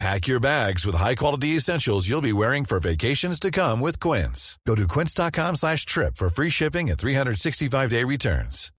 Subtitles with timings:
[0.00, 4.58] Pack your bags with high-quality essentials you'll be wearing for vacations to come with Quince.
[4.66, 8.70] Go to quince.com slash trip for free shipping and 365-day returns.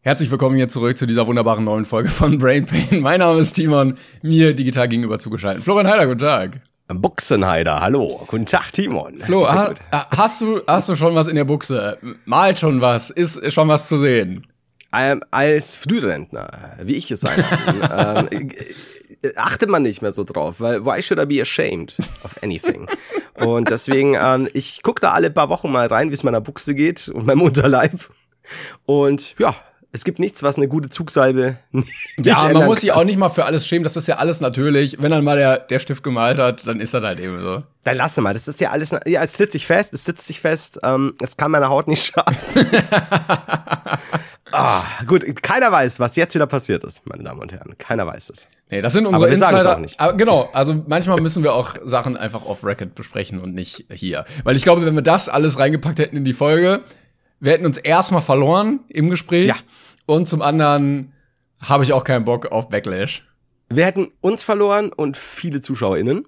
[0.00, 3.00] Herzlich willkommen hier zurück zu dieser wunderbaren neuen Folge von Brain Pain.
[3.00, 5.64] Mein Name ist Timon, mir digital gegenüber zugeschaltet.
[5.64, 6.60] Florian Heider, guten Tag.
[6.88, 8.22] Buchsenheider, hallo.
[8.28, 9.18] Guten Tag, Timon.
[9.18, 9.72] Flo, ha,
[10.16, 11.98] hast, du, hast du schon was in der Buchse?
[12.24, 13.10] Malt schon was?
[13.10, 14.46] Ist schon was zu sehen?
[14.92, 16.48] Ähm, als Frührentner,
[16.82, 18.50] wie ich es sein kann, ähm,
[19.36, 21.94] achtet man nicht mehr so drauf, weil why should I be ashamed
[22.24, 22.88] of anything?
[23.34, 26.74] Und deswegen, ähm, ich gucke da alle paar Wochen mal rein, wie es meiner Buchse
[26.74, 28.08] geht und meinem Unterleib.
[28.84, 29.54] Und ja,
[29.92, 31.88] es gibt nichts, was eine gute Zugsalbe nicht
[32.18, 33.82] Ja, man muss sich auch nicht mal für alles schämen.
[33.82, 34.96] Das ist ja alles natürlich.
[35.00, 37.62] Wenn dann mal der, der Stift gemalt hat, dann ist das halt eben so.
[37.84, 38.34] Dann lass mal.
[38.34, 38.94] Das ist ja alles.
[39.06, 39.94] Ja, es sitzt sich fest.
[39.94, 40.80] Es sitzt sich fest.
[40.82, 42.36] Ähm, es kann meiner Haut nicht schaden.
[44.52, 45.24] ah, gut.
[45.42, 47.76] Keiner weiß, was jetzt wieder passiert ist, meine Damen und Herren.
[47.78, 48.48] Keiner weiß es.
[48.70, 49.76] Nee, das sind unsere Aber wir sagen es Insider.
[49.76, 50.00] auch nicht.
[50.00, 50.48] Aber genau.
[50.52, 54.24] Also manchmal müssen wir auch Sachen einfach off Record besprechen und nicht hier.
[54.44, 56.82] Weil ich glaube, wenn wir das alles reingepackt hätten in die Folge,
[57.40, 59.48] wir hätten uns erstmal verloren im Gespräch.
[59.48, 59.56] Ja.
[60.06, 61.12] Und zum anderen
[61.60, 63.26] habe ich auch keinen Bock auf Backlash.
[63.68, 66.26] Wir hätten uns verloren und viele ZuschauerInnen.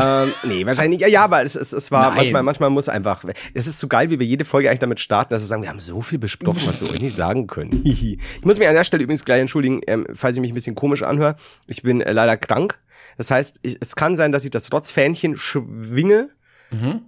[0.00, 1.00] Ähm, nee, wahrscheinlich.
[1.00, 2.16] Ja, ja, aber es, es, es war Nein.
[2.16, 3.24] manchmal, manchmal muss einfach.
[3.54, 5.68] Es ist so geil, wie wir jede Folge eigentlich damit starten, dass wir sagen, wir
[5.68, 7.82] haben so viel besprochen, was wir euch nicht sagen können.
[7.84, 8.18] Hihi.
[8.38, 10.74] ich muss mich an der Stelle übrigens gleich entschuldigen, ähm, falls ich mich ein bisschen
[10.74, 11.36] komisch anhöre.
[11.66, 12.78] Ich bin äh, leider krank.
[13.16, 16.30] Das heißt, ich, es kann sein, dass ich das Rotzfähnchen schwinge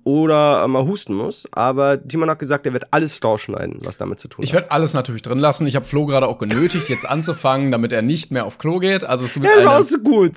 [0.04, 1.46] oder äh, mal husten muss.
[1.52, 4.62] Aber Timon hat gesagt, er wird alles rausschneiden, was damit zu tun Ich hat.
[4.62, 5.66] werde alles natürlich drin lassen.
[5.66, 9.04] Ich habe Flo gerade auch genötigt, jetzt anzufangen, damit er nicht mehr auf Klo geht.
[9.04, 10.32] Also es wird Ja, das war auch so gut.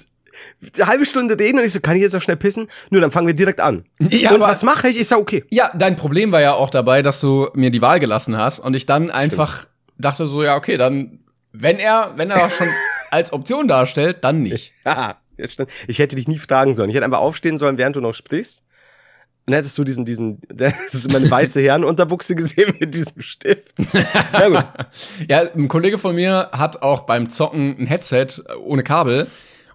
[0.77, 2.67] Eine halbe Stunde reden und ich so, kann ich jetzt noch schnell pissen?
[2.89, 3.83] Nö, dann fangen wir direkt an.
[3.99, 4.99] Ja, und aber- was mache ich?
[4.99, 5.44] Ich sag, okay.
[5.49, 8.73] Ja, dein Problem war ja auch dabei, dass du mir die Wahl gelassen hast und
[8.75, 9.66] ich dann einfach
[9.97, 11.19] dachte so, ja, okay, dann,
[11.51, 12.67] wenn er, wenn er schon
[13.11, 14.73] als Option darstellt, dann nicht.
[15.45, 15.69] Stimmt.
[15.88, 16.89] Ich hätte dich nie fragen sollen.
[16.89, 18.63] Ich hätte einfach aufstehen sollen, während du noch sprichst.
[19.45, 23.73] Und dann hättest du diesen, diesen, das ist meine weiße Herrenunterbuchse gesehen mit diesem Stift.
[24.31, 24.66] Na gut.
[25.27, 28.27] Ja, ein Kollege von mir hat auch beim Zocken ein Headset
[28.63, 29.27] ohne Kabel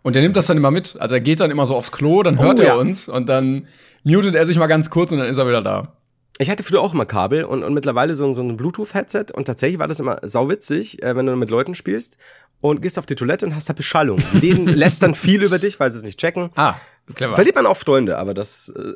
[0.08, 0.96] und der nimmt das dann immer mit.
[0.98, 2.74] Also er geht dann immer so aufs Klo, dann hört Oh, er ja.
[2.74, 3.68] uns und dann
[4.02, 5.92] mutet er sich mal ganz kurz und dann ist er wieder da.
[6.40, 9.44] Ich hatte früher auch immer Kabel und, und mittlerweile so, ein- so ein Bluetooth-Headset und
[9.44, 12.16] tatsächlich war das immer sauwitzig, äh, wenn du mit Leuten spielst
[12.60, 14.20] und gehst auf die Toilette und hast da Beschallung.
[14.32, 16.50] Die reden, lästern viel über dich, weil sie es nicht checken.
[16.56, 16.74] Ah,
[17.14, 17.34] clever.
[17.34, 18.92] Verliert man auch Freunde, aber das, äh,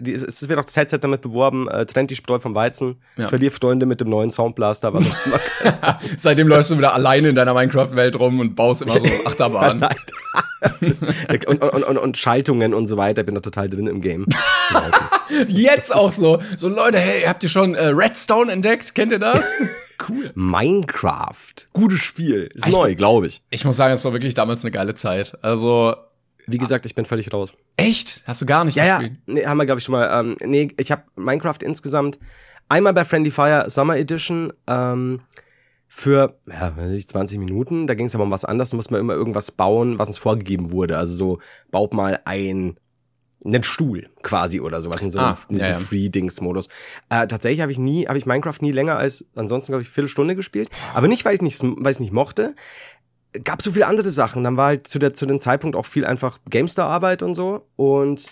[0.00, 3.28] die, es wird auch das Headset damit beworben, äh, trennt die Spreu vom Weizen, Ja.
[3.28, 5.98] verlier Freunde mit dem neuen Soundblaster, was auch immer.
[6.16, 9.78] Seitdem läufst du wieder alleine in deiner Minecraft-Welt rum und baust immer so Achterbahn.
[9.78, 9.96] Nein.
[11.46, 14.26] und, und, und, und Schaltungen und so weiter, ich bin da total drin im Game.
[15.48, 16.40] Jetzt auch so.
[16.56, 18.94] So, Leute, hey, habt ihr schon äh, Redstone entdeckt?
[18.94, 19.50] Kennt ihr das?
[20.08, 20.30] cool.
[20.34, 21.54] Minecraft.
[21.72, 22.48] Gutes Spiel.
[22.54, 23.42] Ist neu, glaube ich.
[23.50, 25.36] Ich muss sagen, es war wirklich damals eine geile Zeit.
[25.42, 25.94] Also,
[26.46, 27.52] Wie gesagt, ich bin völlig raus.
[27.76, 28.22] echt?
[28.26, 28.98] Hast du gar nicht Ja, ja.
[28.98, 29.20] gespielt?
[29.26, 30.20] Nee, haben wir, glaube ich, schon mal.
[30.20, 32.18] Ähm, nee, ich habe Minecraft insgesamt
[32.68, 35.20] einmal bei Friendly Fire Summer Edition ähm,
[35.88, 37.86] für ja, weiß ich, 20 Minuten.
[37.86, 38.70] Da ging es aber um was anderes.
[38.70, 40.96] Da musste man immer irgendwas bauen, was uns vorgegeben wurde.
[40.98, 41.38] Also so,
[41.70, 42.76] baut mal ein
[43.44, 45.80] einen Stuhl quasi oder sowas in so einem, Ah, in diesem ja, ja.
[45.80, 46.68] Free-Dings-Modus.
[47.08, 50.36] Äh, tatsächlich habe ich nie, habe ich Minecraft nie länger als ansonsten, glaube ich, Viertelstunde
[50.36, 50.70] gespielt.
[50.94, 52.54] Aber nicht, weil ich nicht, weil ich nicht mochte.
[53.44, 54.44] Gab so viele andere Sachen.
[54.44, 57.66] Dann war halt zu, der, zu dem Zeitpunkt auch viel einfach GameStar-Arbeit und so.
[57.76, 58.30] Und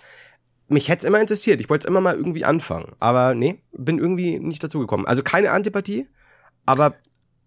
[0.69, 1.61] mich hätte es immer interessiert.
[1.61, 2.93] Ich wollte es immer mal irgendwie anfangen.
[3.01, 5.07] Aber nee, bin irgendwie nicht dazu gekommen.
[5.07, 6.07] Also keine Antipathie,
[6.67, 6.95] aber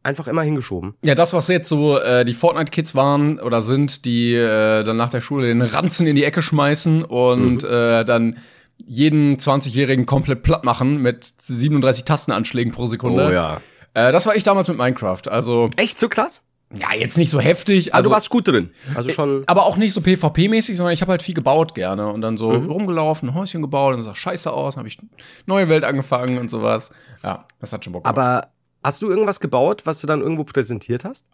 [0.03, 0.95] einfach immer hingeschoben.
[1.03, 5.09] Ja, das, was jetzt so äh, die Fortnite-Kids waren oder sind, die äh, dann nach
[5.09, 8.37] der Schule den Ranzen in die Ecke schmeißen und äh, dann
[8.85, 13.27] jeden 20-Jährigen komplett platt machen mit 37 Tastenanschlägen pro Sekunde.
[13.27, 13.61] Oh ja.
[13.93, 15.21] Äh, das war ich damals mit Minecraft.
[15.29, 16.43] Also, Echt so krass?
[16.75, 17.93] Ja, jetzt nicht so heftig.
[17.93, 18.71] Also, Also, du warst gut drin.
[18.95, 19.43] Also schon.
[19.45, 22.51] aber auch nicht so PvP-mäßig, sondern ich habe halt viel gebaut gerne und dann so
[22.51, 22.69] Mhm.
[22.71, 24.97] rumgelaufen, ein Häuschen gebaut und sah scheiße aus, dann habe ich
[25.45, 26.91] neue Welt angefangen und sowas.
[27.23, 28.17] Ja, das hat schon Bock gemacht.
[28.17, 28.47] Aber
[28.83, 31.25] hast du irgendwas gebaut, was du dann irgendwo präsentiert hast?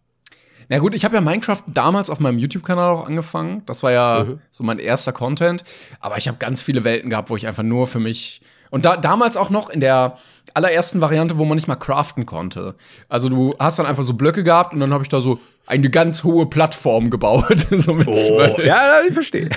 [0.71, 3.63] Na gut, ich habe ja Minecraft damals auf meinem YouTube-Kanal auch angefangen.
[3.65, 4.39] Das war ja Mhm.
[4.51, 5.63] so mein erster Content.
[5.99, 8.97] Aber ich habe ganz viele Welten gehabt, wo ich einfach nur für mich und da
[8.97, 10.17] damals auch noch in der
[10.53, 12.75] allerersten Variante, wo man nicht mal craften konnte.
[13.07, 15.89] Also du hast dann einfach so Blöcke gehabt und dann habe ich da so eine
[15.89, 18.55] ganz hohe Plattform gebaut, so mit zwölf.
[18.57, 19.49] Oh, ja, ich verstehe.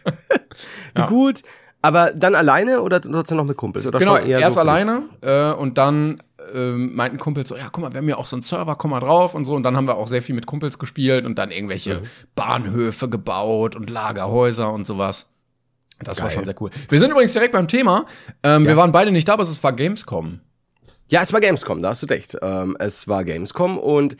[0.94, 1.42] Wie gut.
[1.82, 3.86] Aber dann alleine oder trotzdem noch mit Kumpels?
[3.86, 6.20] Oder Genau, schon eher erst so alleine äh, und dann
[6.52, 8.90] ähm, meinten Kumpels so, ja, guck mal, wir haben ja auch so einen Server, komm
[8.90, 9.54] mal drauf und so.
[9.54, 12.02] Und dann haben wir auch sehr viel mit Kumpels gespielt und dann irgendwelche
[12.34, 15.28] Bahnhöfe gebaut und Lagerhäuser und sowas.
[16.02, 16.34] Das war Geil.
[16.36, 16.70] schon sehr cool.
[16.88, 18.06] Wir sind übrigens direkt beim Thema.
[18.42, 20.40] Ähm, Wir waren beide nicht da, aber es war Gamescom.
[21.08, 22.36] Ja, es war Gamescom, da hast du recht.
[22.42, 24.16] Ähm, es war Gamescom und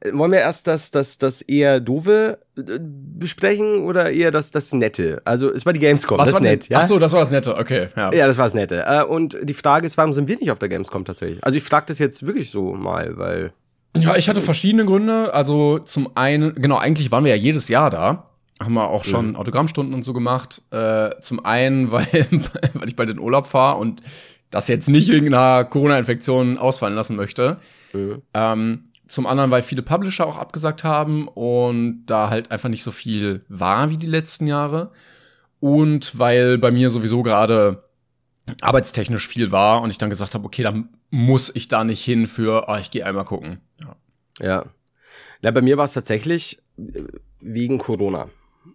[0.00, 4.72] äh, wollen wir erst das, das, das eher doofe äh, besprechen oder eher das, das
[4.72, 5.20] Nette?
[5.24, 6.78] Also es war die Gamescom, das ist war nett, ja?
[6.78, 7.88] Ach so, das war das Nette, okay.
[7.94, 8.12] Ja.
[8.12, 8.84] Ja, das war das Nette.
[8.86, 11.44] Äh, und die Frage ist, warum sind wir nicht auf der Gamescom tatsächlich?
[11.44, 13.52] Also ich frage das jetzt wirklich so mal, weil
[13.96, 15.32] Ja, ich hatte verschiedene Gründe.
[15.34, 18.30] Also zum einen, genau, eigentlich waren wir ja jedes Jahr da.
[18.60, 20.62] Haben wir auch schon Autogrammstunden und so gemacht.
[20.70, 22.26] Äh, zum einen, weil,
[22.74, 24.02] weil ich bald in Urlaub fahre und
[24.50, 27.58] das jetzt nicht wegen einer Corona-Infektion ausfallen lassen möchte.
[28.32, 32.90] Ähm, zum anderen, weil viele Publisher auch abgesagt haben und da halt einfach nicht so
[32.92, 34.92] viel war wie die letzten Jahre.
[35.60, 37.84] Und weil bei mir sowieso gerade
[38.60, 42.26] arbeitstechnisch viel war und ich dann gesagt habe, okay, dann muss ich da nicht hin
[42.26, 43.60] für, oh, ich gehe einmal gucken.
[43.80, 43.96] Ja.
[44.40, 44.64] Ja.
[45.42, 47.02] Ja, bei mir war es tatsächlich äh,
[47.40, 48.28] wegen Corona.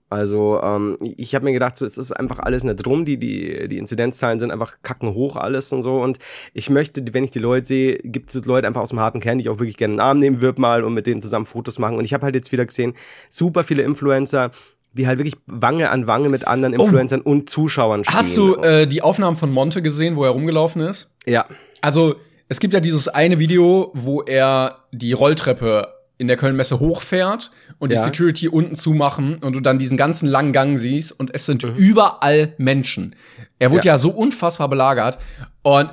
[0.09, 3.67] Also ähm, ich habe mir gedacht, so, es ist einfach alles nicht rum, die, die,
[3.67, 6.17] die Inzidenzzahlen sind einfach kacken hoch alles und so und
[6.53, 9.37] ich möchte, wenn ich die Leute sehe, gibt es Leute einfach aus dem harten Kern,
[9.37, 11.45] die ich auch wirklich gerne in den Arm nehmen würde mal und mit denen zusammen
[11.45, 12.93] Fotos machen und ich habe halt jetzt wieder gesehen,
[13.29, 14.49] super viele Influencer,
[14.93, 18.15] die halt wirklich Wange an Wange mit anderen Influencern und Zuschauern stehen.
[18.15, 18.17] Oh.
[18.17, 21.13] Hast du äh, die Aufnahmen von Monte gesehen, wo er rumgelaufen ist?
[21.25, 21.45] ja.
[21.81, 22.15] Also,
[22.49, 25.87] es gibt ja dieses eine Video, wo er die Rolltreppe
[26.19, 27.49] in der Kölnmesse hochfährt
[27.79, 28.03] und die Ja.
[28.03, 31.73] Security unten zumachen und du dann diesen ganzen langen Gang siehst und es sind Mhm.
[31.75, 33.15] überall Menschen.
[33.57, 33.93] Er wurde ja.
[33.93, 33.97] Ja.
[33.97, 35.17] so unfassbar belagert
[35.63, 35.89] und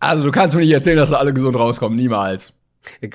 [0.00, 2.54] also du kannst mir nicht erzählen, dass da alle gesund rauskommen, niemals.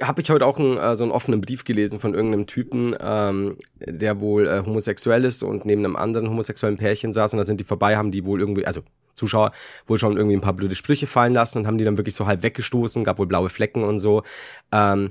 [0.03, 3.55] Habe ich heute auch einen, äh, so einen offenen Brief gelesen von irgendeinem Typen, ähm,
[3.79, 7.59] der wohl äh, homosexuell ist und neben einem anderen homosexuellen Pärchen saß und da sind
[7.59, 8.81] die vorbei, haben die wohl irgendwie, also
[9.15, 9.51] Zuschauer,
[9.87, 12.25] wohl schon irgendwie ein paar blöde Sprüche fallen lassen und haben die dann wirklich so
[12.27, 14.23] halb weggestoßen, gab wohl blaue Flecken und so.
[14.71, 15.07] Ähm,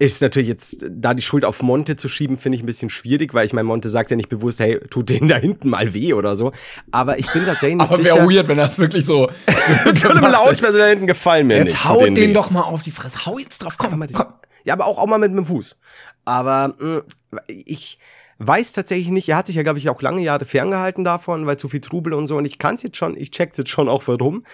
[0.00, 3.34] ist natürlich jetzt, da die Schuld auf Monte zu schieben, finde ich ein bisschen schwierig,
[3.34, 6.14] weil ich meine, Monte sagt ja nicht bewusst, hey, tut denen da hinten mal weh
[6.14, 6.52] oder so.
[6.90, 9.28] Aber ich bin tatsächlich nicht Aber wäre weird, wenn das wirklich so.
[9.94, 11.74] so einem Lautsprecher da hinten gefallen mir nicht.
[11.74, 12.32] Jetzt haut denen den weh.
[12.32, 13.26] doch mal auf die Fresse.
[13.26, 13.74] Hau jetzt drauf.
[13.76, 14.26] Komm, komm.
[14.64, 15.78] Ja, aber auch, auch mal mit dem Fuß.
[16.24, 17.02] Aber mh,
[17.46, 17.98] ich
[18.38, 21.58] weiß tatsächlich nicht, er hat sich ja, glaube ich, auch lange Jahre ferngehalten davon, weil
[21.58, 22.38] zu viel Trubel und so.
[22.38, 24.44] Und ich kann es jetzt schon, ich check's jetzt schon auch warum.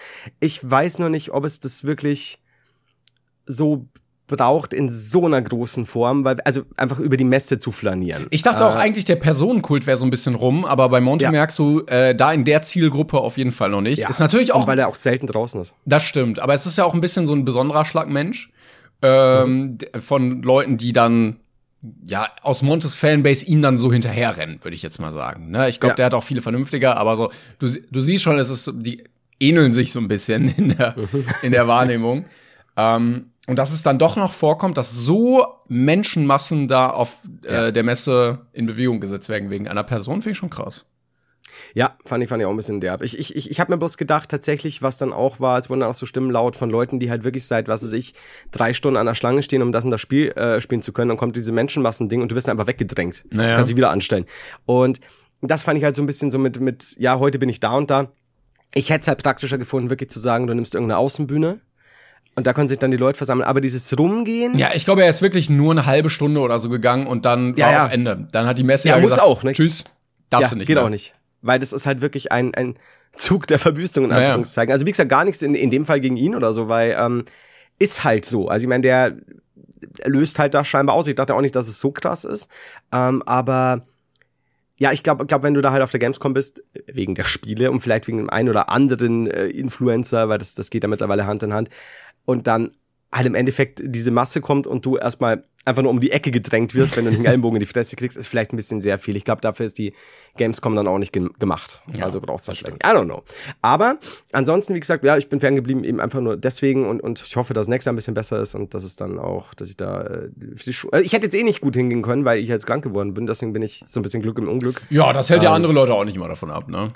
[0.40, 2.43] Ich weiß nur nicht, ob es das wirklich
[3.46, 3.87] so
[4.28, 8.26] braucht in so einer großen Form, weil, also einfach über die Messe zu flanieren.
[8.31, 11.31] Ich dachte auch eigentlich, der Personenkult wäre so ein bisschen rum, aber bei Monte Ja.
[11.31, 13.99] merkst du, äh, da in der Zielgruppe auf jeden Fall noch nicht.
[14.00, 14.08] Ja.
[14.08, 15.75] Ist natürlich Und auch, weil er auch selten draußen ist.
[15.84, 18.50] das stimmt, aber es ist ja auch ein bisschen so ein besonderer Schlagmensch
[19.02, 21.37] ähm, d- von Leuten, die dann
[22.05, 25.50] ja aus Montes Fanbase ihm dann so hinterherrennen, würde ich jetzt mal sagen.
[25.50, 25.69] Ne?
[25.69, 25.96] Ich glaube, Ja.
[25.96, 29.05] der hat auch viele vernünftiger, aber so du, du siehst schon, es ist die
[29.38, 30.96] ähneln sich so ein bisschen in der
[31.43, 32.25] in der Wahrnehmung.
[32.76, 37.84] Ähm, und dass es dann doch noch vorkommt, dass so Menschenmassen da auf äh, der
[37.84, 40.87] Messe in Bewegung gesetzt werden wegen einer Person, finde ich schon krass.
[41.75, 43.02] Ja, fand ich, fand ich auch ein bisschen derb.
[43.02, 45.81] Ich, ich, ich, ich habe mir bloß gedacht, tatsächlich, was dann auch war, es wurden
[45.81, 48.14] dann auch so Stimmen laut von Leuten, die halt wirklich seit, was weiß ich,
[48.50, 51.08] drei Stunden an der Schlange stehen, um das und das Spiel äh, spielen zu können.
[51.08, 53.25] Dann kommt diese Menschenmassen-Ding und du wirst einfach weggedrängt.
[53.31, 53.56] Naja.
[53.56, 54.26] Kannst dich wieder anstellen.
[54.64, 55.00] Und
[55.40, 57.76] das fand ich halt so ein bisschen so mit, mit, ja, heute bin ich da
[57.76, 58.12] und da.
[58.75, 61.60] Ich hätte es halt praktischer gefunden, wirklich zu sagen, du nimmst irgendeine Außenbühne
[62.36, 63.46] und da können sich dann die Leute versammeln.
[63.48, 66.69] Aber dieses Rumgehen, Ja, ich glaube, er ist wirklich nur eine halbe Stunde oder so
[66.69, 67.86] gegangen und dann Ja, war ja.
[67.86, 68.28] auch Ende.
[68.31, 69.52] Dann hat die Messe Ja, ja, muss gesagt, auch, ne?
[69.52, 69.84] tschüss,
[70.31, 70.66] darfst ja, du nicht.
[70.69, 70.84] geht mehr.
[70.84, 71.14] auch nicht.
[71.43, 72.74] Weil das ist halt wirklich ein, ein
[73.16, 74.12] Zug der Verwüstung in.
[74.12, 74.70] Anführungszeichen.
[74.72, 77.24] Also wie gesagt, gar nichts in, in dem Fall gegen ihn oder so, weil ähm,
[77.78, 78.48] ist halt so.
[78.48, 79.16] Also ich meine, der
[80.05, 81.06] löst halt das scheinbar aus.
[81.08, 82.50] Ich dachte auch nicht, dass es so krass ist.
[82.93, 83.86] Ähm, aber
[84.78, 87.70] ja, ich glaube, glaub, wenn du da halt auf der Gamescom bist, wegen der Spiele
[87.70, 91.26] und vielleicht wegen dem einen oder anderen äh, Influencer, weil das, das geht ja mittlerweile
[91.26, 91.70] Hand in Hand,
[92.26, 92.70] und dann
[93.12, 96.74] halt im Endeffekt diese Masse kommt und du erstmal einfach nur um die Ecke gedrängt
[96.74, 99.16] wirst, wenn du einen Ellenbogen in die Fresse kriegst, ist vielleicht ein bisschen sehr viel.
[99.16, 99.94] Ich glaube, dafür ist die
[100.36, 101.82] Gamescom dann auch nicht ge gemacht.
[102.00, 102.76] also braucht's das vielleicht.
[102.84, 103.22] I don't know.
[103.62, 103.98] Aber
[104.32, 107.52] ansonsten, wie gesagt, ja, ich bin ferngeblieben eben einfach nur deswegen und, und ich hoffe,
[107.52, 109.76] dass das nächste Jahr ein bisschen besser ist und dass es dann auch, dass ich
[109.76, 110.28] da äh,
[111.00, 113.52] ich hätte jetzt eh nicht gut hingehen können, weil ich jetzt krank geworden bin, deswegen
[113.52, 114.82] bin ich so ein bisschen Glück im Unglück.
[114.90, 115.56] Ja, das hält ja Ähm.
[115.56, 116.86] andere Leute auch nicht immer davon ab, ne?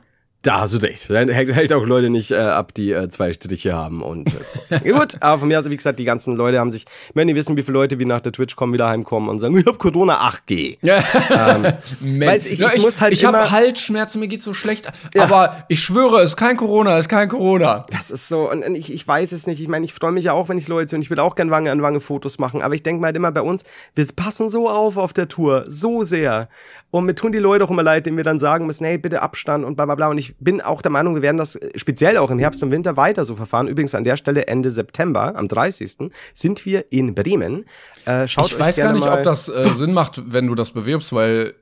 [0.43, 1.09] Da hast du recht.
[1.11, 4.33] Hält, hält auch Leute nicht äh, ab, die äh, zwei Striche haben und
[4.71, 7.29] äh, ja, gut, aber von mir aus, wie gesagt, die ganzen Leute haben sich, wenn
[7.29, 9.79] die wissen, wie viele Leute wie nach der Twitch-Com wieder heimkommen und sagen, ich hab
[9.79, 10.79] Corona, ach geh.
[10.81, 11.03] Ja.
[12.01, 14.91] Weil's- ich- ja, ich muss halt ich habe Halsschmerzen, mir geht's so schlecht.
[15.19, 17.85] Aber ich schwöre, es ist kein Corona, es ist kein Corona.
[17.91, 19.61] Das ist so, und, und ich, ich weiß es nicht.
[19.61, 21.35] Ich meine, ich freue mich ja auch, wenn ich Leute sehe und ich will auch
[21.35, 24.07] gern Wange an Wange Fotos machen, aber ich denke mal halt immer bei uns, wir
[24.17, 26.49] passen so auf auf der Tour, so sehr.
[26.93, 29.23] Und mir tun die Leute auch immer leid, denen wir dann sagen müssen, hey, bitte
[29.23, 30.09] Abstand und bla bla bla.
[30.09, 32.71] Und ich ich bin auch der Meinung, wir werden das speziell auch im Herbst und
[32.71, 33.69] Winter weiter so verfahren.
[33.69, 36.11] Übrigens an der Stelle Ende September, am 30.
[36.35, 37.65] sind wir in Bremen.
[38.05, 39.19] Äh, schaut ich euch weiß gar gerne nicht, mal.
[39.19, 41.55] ob das äh, Sinn macht, wenn du das bewirbst, weil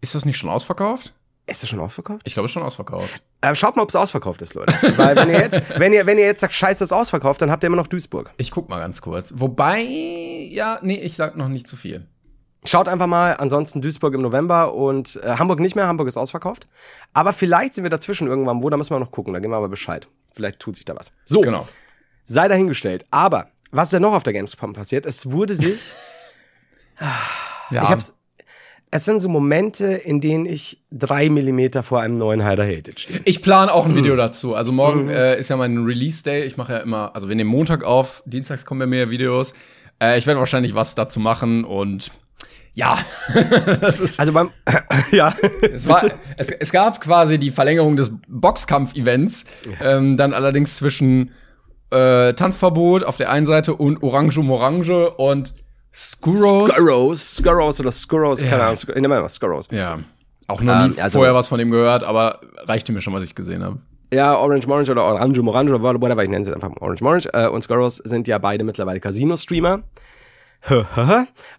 [0.00, 1.14] ist das nicht schon ausverkauft?
[1.46, 2.22] Ist das schon ausverkauft?
[2.24, 3.22] Ich glaube, es ist schon ausverkauft.
[3.42, 4.74] Äh, schaut mal, ob es ausverkauft ist, Leute.
[4.96, 7.50] Weil wenn ihr jetzt, wenn ihr, wenn ihr jetzt sagt, scheiße, das ist ausverkauft, dann
[7.50, 8.32] habt ihr immer noch Duisburg.
[8.38, 9.32] Ich guck mal ganz kurz.
[9.36, 12.06] Wobei, ja, nee, ich sag noch nicht zu viel.
[12.66, 16.66] Schaut einfach mal, ansonsten Duisburg im November und äh, Hamburg nicht mehr, Hamburg ist ausverkauft.
[17.12, 19.58] Aber vielleicht sind wir dazwischen irgendwann wo, da müssen wir noch gucken, da geben wir
[19.58, 20.08] aber Bescheid.
[20.34, 21.12] Vielleicht tut sich da was.
[21.24, 21.68] So, Genau.
[22.22, 23.04] sei dahingestellt.
[23.10, 25.04] Aber, was ist denn noch auf der Gamescom passiert?
[25.04, 25.92] Es wurde sich,
[27.70, 28.16] Ja, ich hab's,
[28.90, 33.20] es sind so Momente, in denen ich drei Millimeter vor einem neuen Hider Hated stehe.
[33.24, 34.54] Ich plane auch ein Video dazu.
[34.54, 36.44] Also morgen äh, ist ja mein Release-Day.
[36.44, 39.52] Ich mache ja immer, also wir nehmen Montag auf, dienstags kommen bei mir Videos.
[40.00, 42.10] Äh, ich werde wahrscheinlich was dazu machen und
[42.74, 42.98] ja,
[43.80, 44.20] das ist.
[44.20, 44.50] Also beim,
[45.12, 45.32] ja,
[45.72, 46.02] Es, war,
[46.36, 49.44] es, es gab quasi die Verlängerung des Boxkampf-Events,
[49.80, 51.30] ähm, dann allerdings zwischen
[51.90, 55.54] äh, Tanzverbot auf der einen Seite und Orange um Orange und
[55.92, 56.72] Skurros.
[56.74, 58.62] Skurros, Skurros oder Skurros, keine Ja.
[58.64, 59.68] Ahnung, Skur- ich nenne mal Skurros.
[59.70, 59.98] Ja.
[60.48, 63.22] Auch noch nie Ähm, also- vorher was von dem gehört, aber reichte mir schon, was
[63.22, 63.78] ich gesehen habe.
[64.12, 67.24] Ja, Orange Morange oder Orange Morange oder whatever, ich nenne sie einfach Orange Morange.
[67.32, 69.82] Äh, und Skurros sind ja beide mittlerweile Casino-Streamer.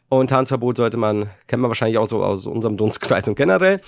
[0.09, 3.79] Und Tanzverbot sollte man, kennt man wahrscheinlich auch so aus unserem Dunstkreis und generell.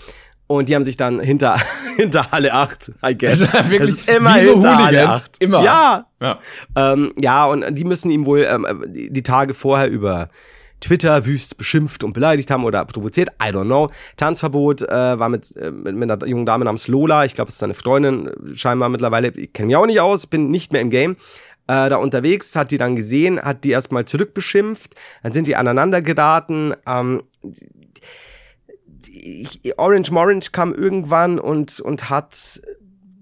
[0.47, 1.57] Und die haben sich dann hinter,
[1.97, 3.39] hinter Halle 8, I guess.
[3.39, 5.21] Das ist wirklich Es ist immer wie so hinter Halle Hooligans.
[5.21, 5.31] 8.
[5.39, 5.63] Immer.
[5.63, 6.39] Ja, Ja.
[6.75, 10.29] ähm, ja, und die müssen ihm wohl ähm, die Tage vorher über
[10.79, 13.29] Twitter wüst beschimpft und beleidigt haben oder provoziert.
[13.43, 13.89] I don't know.
[14.15, 17.25] Tanzverbot äh, war mit, äh, mit, mit einer jungen Dame namens Lola.
[17.25, 19.29] Ich glaube, es ist seine Freundin äh, scheinbar mittlerweile.
[19.29, 21.17] Ich kenne mich auch nicht aus, bin nicht mehr im Game.
[21.67, 24.95] Äh, da unterwegs, hat die dann gesehen, hat die erstmal zurückbeschimpft.
[25.23, 26.73] Dann sind die aneinander geraten.
[26.87, 27.21] Ähm,
[29.77, 32.61] Orange Morange kam irgendwann und, und hat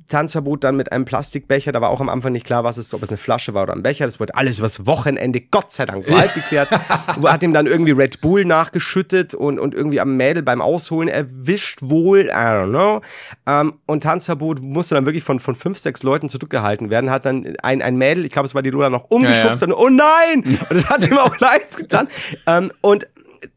[0.07, 1.71] Tanzverbot dann mit einem Plastikbecher.
[1.71, 3.73] Da war auch am Anfang nicht klar, was es, ob es eine Flasche war oder
[3.73, 4.05] ein Becher.
[4.05, 6.69] Das wurde alles übers Wochenende, Gott sei Dank, so halb geklärt.
[6.71, 11.79] hat ihm dann irgendwie Red Bull nachgeschüttet und, und irgendwie am Mädel beim Ausholen erwischt
[11.81, 12.27] wohl.
[12.27, 13.01] I don't know.
[13.47, 17.09] Ähm, und Tanzverbot musste dann wirklich von, von fünf, sechs Leuten zurückgehalten werden.
[17.09, 19.61] Hat dann ein, ein Mädel, ich glaube, es war die Lola, noch umgeschubst.
[19.61, 19.73] Ja, ja.
[19.73, 20.43] Und, oh nein!
[20.43, 22.07] Und das hat ihm auch leid getan.
[22.45, 23.07] Ähm, und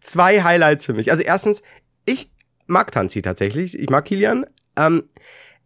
[0.00, 1.10] zwei Highlights für mich.
[1.10, 1.62] Also erstens,
[2.04, 2.30] ich
[2.66, 3.78] mag Tanzi tatsächlich.
[3.78, 4.46] Ich mag Kilian.
[4.76, 5.04] Ähm,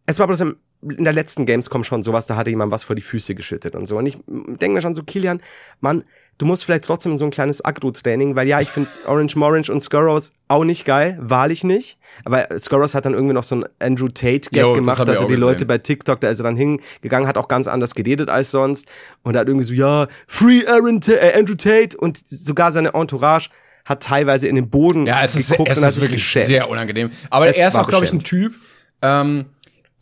[0.06, 2.96] es war bloß im, in der letzten Gamescom schon sowas, da hatte jemand was vor
[2.96, 3.96] die Füße geschüttet und so.
[3.98, 5.40] Und ich denke mir schon so, Kilian,
[5.80, 6.02] Mann,
[6.38, 9.80] du musst vielleicht trotzdem so ein kleines Agro-Training, weil ja, ich finde Orange Morange und
[9.80, 11.98] Skurros auch nicht geil, wahrlich nicht.
[12.24, 15.54] Aber Skurros hat dann irgendwie noch so ein Andrew Tate-Gag gemacht, dass er die Leute
[15.58, 15.68] gesehen.
[15.68, 18.88] bei TikTok, da ist er dann hingegangen, hat auch ganz anders geredet als sonst
[19.22, 23.50] und hat irgendwie so, ja, Free Aaron Ta äh, Andrew Tate und sogar seine Entourage
[23.84, 26.22] hat teilweise in den Boden Ja, es ist, geguckt es und hat ist sich wirklich
[26.22, 26.46] geschämt.
[26.46, 27.10] sehr unangenehm.
[27.30, 28.22] Aber Es er ist auch, glaube ich, ein.
[28.24, 28.54] Typ,
[29.00, 29.46] ähm,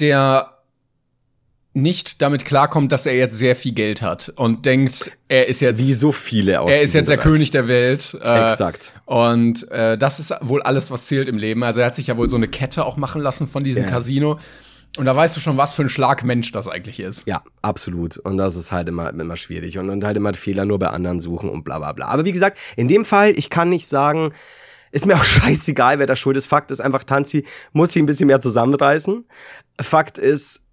[0.00, 0.56] der
[1.72, 5.78] nicht damit klarkommt, dass er jetzt sehr viel Geld hat und denkt, er ist jetzt
[5.78, 7.32] Wie so viele aus er ist jetzt der Bereich.
[7.32, 8.18] König der Welt.
[8.24, 8.92] Äh, Exakt.
[9.04, 11.62] Und äh, das ist wohl alles, was zählt im Leben.
[11.62, 13.88] Also er hat sich ja wohl so eine Kette auch machen lassen von diesem Ja.
[13.90, 14.40] Casino.
[14.98, 17.24] Und da weißt du schon, was für ein Schlagmensch das eigentlich ist.
[17.28, 18.16] Ja, absolut.
[18.18, 19.78] Und das ist halt immer, immer schwierig.
[19.78, 22.08] Und, und halt immer Fehler nur bei anderen suchen und bla bla bla.
[22.08, 24.32] Aber wie gesagt, in dem Fall, ich kann nicht sagen,
[24.90, 26.46] ist mir auch scheißegal, wer da schuld ist.
[26.46, 29.24] Fakt ist einfach, Tanzi muss sich ein bisschen mehr zusammenreißen.
[29.80, 30.66] Fakt ist,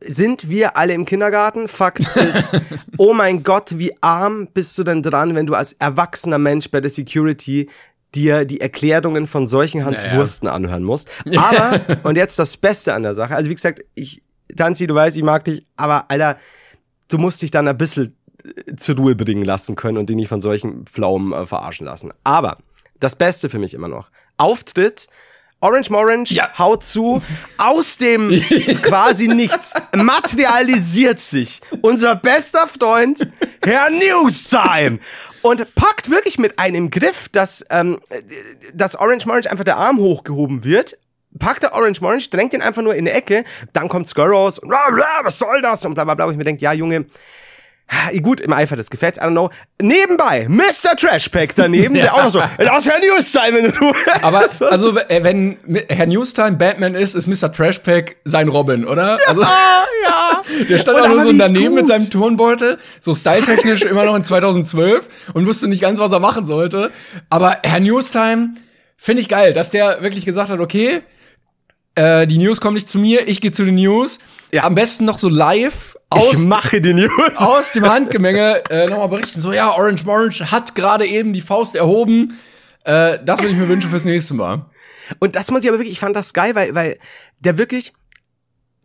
[0.00, 1.68] sind wir alle im Kindergarten?
[1.68, 2.52] Fakt ist,
[2.98, 6.80] oh mein Gott, wie arm bist du denn dran, wenn du als erwachsener Mensch bei
[6.80, 7.68] der Security
[8.14, 10.18] dir die Erklärungen von solchen Hans Ja, ja.
[10.18, 11.08] Wursten anhören musst.
[11.36, 14.22] Aber, und jetzt das Beste an der Sache, also wie gesagt, ich,
[14.56, 16.38] Tanzi, du weißt, ich mag dich, aber Alter,
[17.08, 18.14] du musst dich dann ein bisschen
[18.44, 22.12] äh, zur Ruhe bringen lassen können und dich nicht von solchen Pflaumen äh, verarschen lassen.
[22.24, 22.56] Aber
[22.98, 25.08] das Beste für mich immer noch, Auftritt,
[25.60, 26.50] Orange Morange Ja.
[26.58, 27.20] haut zu,
[27.56, 28.30] aus dem
[28.82, 33.26] quasi nichts materialisiert sich unser bester Freund,
[33.64, 34.98] Herr Newstime,
[35.42, 37.98] und packt wirklich mit einem Griff, dass, ähm,
[38.72, 40.96] dass Orange Morange einfach der Arm hochgehoben wird,
[41.38, 44.68] packt der Orange Morange, drängt ihn einfach nur in die Ecke, dann kommt Skurros und
[44.68, 45.84] bla, bla, was soll das?
[45.84, 47.06] Und bla bla bla, und ich mir denke, ja Junge,
[48.22, 49.50] Gut, im Eifer des Gefechts, I don't know.
[49.80, 50.94] Nebenbei, Mr.
[50.96, 53.92] Trashpack daneben, der auch noch so, das ist Herr Newstime, wenn du.
[54.22, 55.56] Aber also wenn
[55.88, 57.50] Herr Newstime Batman ist, ist Mr.
[57.52, 59.18] Trashpack sein Robin, oder?
[59.26, 60.42] Also Ah, ja.
[60.68, 61.92] der stand auch nur so daneben mit gut.
[61.92, 66.46] seinem Turnbeutel, so styletechnisch immer noch in 2012 und wusste nicht ganz, was er machen
[66.46, 66.90] sollte.
[67.30, 68.50] Aber Herr Newstime
[68.96, 71.02] finde ich geil, dass der wirklich gesagt hat, okay,
[71.98, 74.18] äh, die News kommen nicht zu mir, ich gehe zu den News.
[74.52, 74.64] Ja.
[74.64, 77.10] Am besten noch so live Ich aus mache die News.
[77.36, 79.40] aus dem Handgemenge äh, nochmal berichten.
[79.40, 82.38] So, ja, Orange Morange hat gerade eben die Faust erhoben.
[82.84, 84.64] Äh, das würde ich mir wünschen fürs nächste Mal.
[85.18, 86.98] Und das muss ich aber wirklich, ich fand das geil, weil, weil
[87.40, 87.92] der wirklich,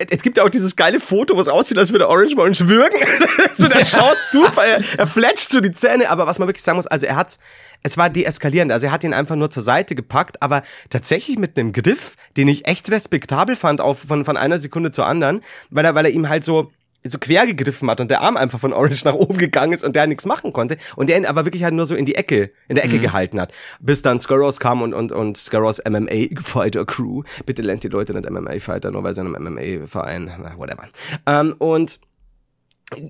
[0.10, 3.00] es gibt ja auch dieses geile Foto, was aussieht, als würde Orange Orange würgen.
[3.56, 6.78] so, der schaut super, er, er fletscht so die Zähne, aber was man wirklich sagen
[6.78, 7.38] muss, also er hat,
[7.84, 11.58] es war deeskalierend, also er hat ihn einfach nur zur Seite gepackt, aber tatsächlich mit
[11.58, 15.86] einem Griff, den ich echt respektabel fand, auf, von, von einer Sekunde zur anderen, weil
[15.86, 16.72] er, weil er ihm halt so,
[17.04, 19.96] so quer gegriffen hat und der Arm einfach von Orange nach oben gegangen ist und
[19.96, 22.52] der nichts machen konnte und der ihn aber wirklich halt nur so in die Ecke,
[22.68, 23.02] in der Ecke mhm.
[23.02, 27.84] gehalten hat, bis dann Skurros kam und, und, und Skurros MMA Fighter Crew, bitte lernt
[27.84, 30.88] die Leute nicht MMA Fighter, nur weil sie einem MMA Verein, whatever.
[31.26, 32.00] Ähm, und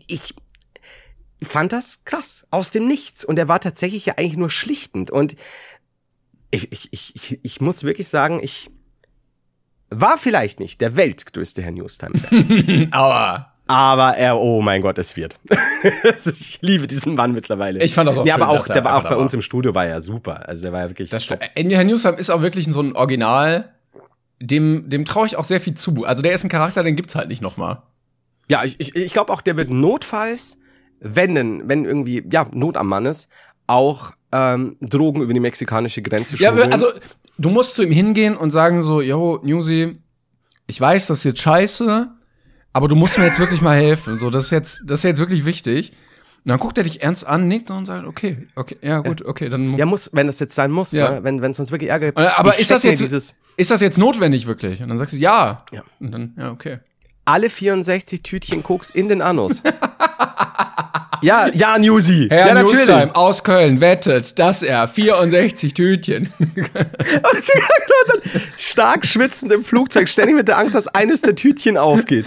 [0.07, 0.33] ich
[1.41, 5.35] fand das krass, aus dem Nichts und er war tatsächlich ja eigentlich nur schlichtend und
[6.51, 8.69] ich, ich, ich, ich, ich muss wirklich sagen, ich
[9.89, 12.87] war vielleicht nicht der weltgrößte Herr Newstime.
[12.91, 15.39] Aber aber er, oh mein Gott, es wird.
[16.15, 17.81] ich liebe diesen Mann mittlerweile.
[17.83, 19.87] Ich fand das auch Ja, aber auch, der war auch bei uns im Studio, war
[19.87, 20.47] ja super.
[20.47, 21.09] Also der war ja wirklich.
[21.09, 21.41] Das stimmt.
[21.55, 23.73] Herr Newsheim ist auch wirklich so ein Original,
[24.41, 26.03] dem, dem traue ich auch sehr viel zu.
[26.03, 27.81] Also der ist ein Charakter, den gibt's halt nicht nochmal.
[28.49, 30.57] Ja, ich, ich, ich glaube auch, der wird notfalls,
[30.99, 33.29] wenn denn, wenn irgendwie, ja, Not am Mann ist,
[33.67, 36.69] auch ähm, Drogen über die mexikanische Grenze schmuggeln.
[36.69, 36.87] Ja, also
[37.37, 39.99] du musst zu ihm hingehen und sagen so, yo, Newsy,
[40.67, 42.11] ich weiß, das ist jetzt scheiße,
[42.73, 44.17] aber du musst mir jetzt wirklich mal helfen.
[44.17, 45.91] So, das ist jetzt, das ist jetzt wirklich wichtig.
[46.45, 49.47] Und dann guckt er dich ernst an, nickt und sagt, okay, okay, ja gut, okay,
[49.47, 51.09] dann Ja, muss, wenn das jetzt sein muss, ja.
[51.11, 51.23] ne?
[51.23, 52.17] wenn wenn es uns wirklich Ärger gibt.
[52.17, 54.81] Aber ist das jetzt dieses ist das jetzt notwendig wirklich?
[54.81, 55.63] Und dann sagst du ja.
[55.71, 55.83] ja.
[56.01, 56.79] Und dann ja, okay.
[57.23, 59.63] Alle 64 Tütchen Koks in den Anus.
[61.23, 62.27] Ja, ja, Newsy.
[62.29, 62.85] Herr ja, natürlich.
[62.85, 66.33] Newstime aus Köln wettet, dass er 64 Tütchen.
[68.57, 72.25] stark schwitzend im Flugzeug, ständig mit der Angst, dass eines der Tütchen aufgeht.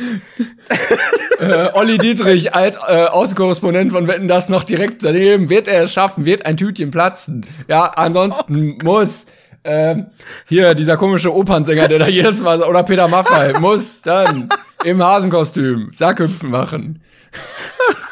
[1.41, 5.51] äh, Olli Dietrich als äh, Außenkorrespondent von Wetten das noch direkt daneben.
[5.51, 6.25] Wird er es schaffen?
[6.25, 7.45] Wird ein Tütchen platzen?
[7.69, 8.85] Ja, ansonsten oh.
[8.85, 9.27] muss
[9.65, 10.07] ähm,
[10.49, 14.49] hier dieser komische Opernsänger, der da jedes Mal oder Peter Maffay muss dann
[14.85, 17.03] im Hasenkostüm Sackhüpfen machen.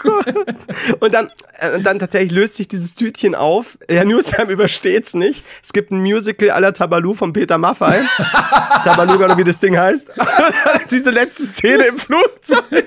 [1.01, 3.79] Und dann, äh, dann tatsächlich löst sich dieses Tütchen auf.
[3.89, 5.45] Herr Newsham übersteht's nicht.
[5.63, 8.03] Es gibt ein Musical à la Tabalu von Peter Maffay.
[8.85, 10.13] Tabaluga, oder wie das Ding heißt.
[10.91, 12.87] Diese letzte Szene im Flugzeug.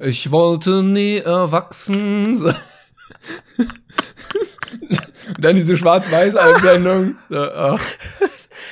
[0.00, 2.56] Ich wollte nie erwachsen sein.
[5.38, 7.16] dann diese Schwarz-Weiß-Einblendung.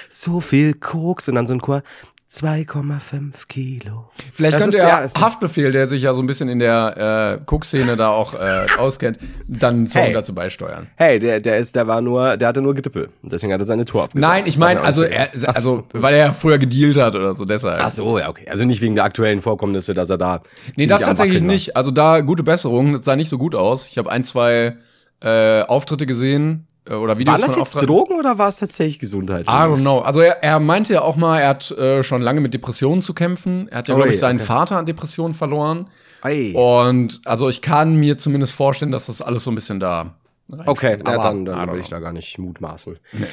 [0.08, 1.82] So viel Koks und dann so ein Chor.
[2.32, 4.08] 2,5 Kilo.
[4.32, 7.96] Vielleicht das könnte ja Haftbefehl, der sich ja so ein bisschen in der äh, Cook-Szene
[7.96, 10.12] da auch äh, auskennt, dann einen Song hey.
[10.12, 10.86] dazu beisteuern.
[10.94, 13.08] Hey, der, der ist, der war nur, der hatte nur Gedippel.
[13.24, 14.32] Deswegen hat er seine Tour abgesagt.
[14.32, 17.80] Nein, ich meine, also, er, also, weil er früher gedealt hat oder so, deshalb.
[17.82, 18.46] Ach so, ja, okay.
[18.48, 20.42] Also nicht wegen der aktuellen Vorkommnisse, dass er da.
[20.76, 21.76] Nee, das tatsächlich nicht.
[21.76, 23.88] Also da gute Besserung, das sah nicht so gut aus.
[23.88, 24.76] Ich habe ein, zwei
[25.20, 29.46] äh, Auftritte gesehen, oder Videos War das jetzt Drogen oder war es tatsächlich Gesundheit?
[29.46, 30.00] I don't know.
[30.00, 33.14] Also er, er meinte ja auch mal, er hat äh, schon lange mit Depressionen zu
[33.14, 33.68] kämpfen.
[33.68, 34.46] Er hat ja, oh, glaube ich, seinen okay.
[34.46, 35.88] Vater an Depressionen verloren.
[36.24, 36.52] Oi.
[36.54, 40.14] Und also ich kann mir zumindest vorstellen, dass das alles so ein bisschen da
[40.66, 42.98] Okay, ja, dann, dann will ich da gar nicht mutmaßen.
[43.12, 43.26] Nee.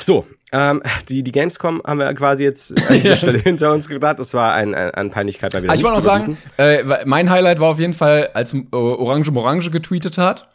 [0.00, 4.18] So, ähm, die, die Gamescom haben wir quasi jetzt an dieser Stelle hinter uns gebracht.
[4.18, 5.70] Das war ein, ein, an Peinlichkeit mal wieder.
[5.70, 9.30] Also ich wollte noch sagen, äh, mein Highlight war auf jeden Fall, als äh, Orange
[9.30, 10.48] Morange getweetet hat.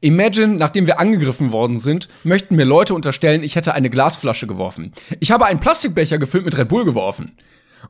[0.00, 4.92] Imagine, nachdem wir angegriffen worden sind, möchten mir Leute unterstellen, ich hätte eine Glasflasche geworfen.
[5.18, 7.36] Ich habe einen Plastikbecher gefüllt mit Red Bull geworfen.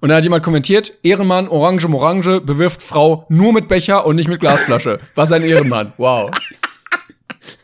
[0.00, 4.28] Und dann hat jemand kommentiert, Ehrenmann, Orange, Morange, bewirft Frau nur mit Becher und nicht
[4.28, 5.00] mit Glasflasche.
[5.14, 5.92] Was ein Ehrenmann.
[5.96, 6.30] Wow.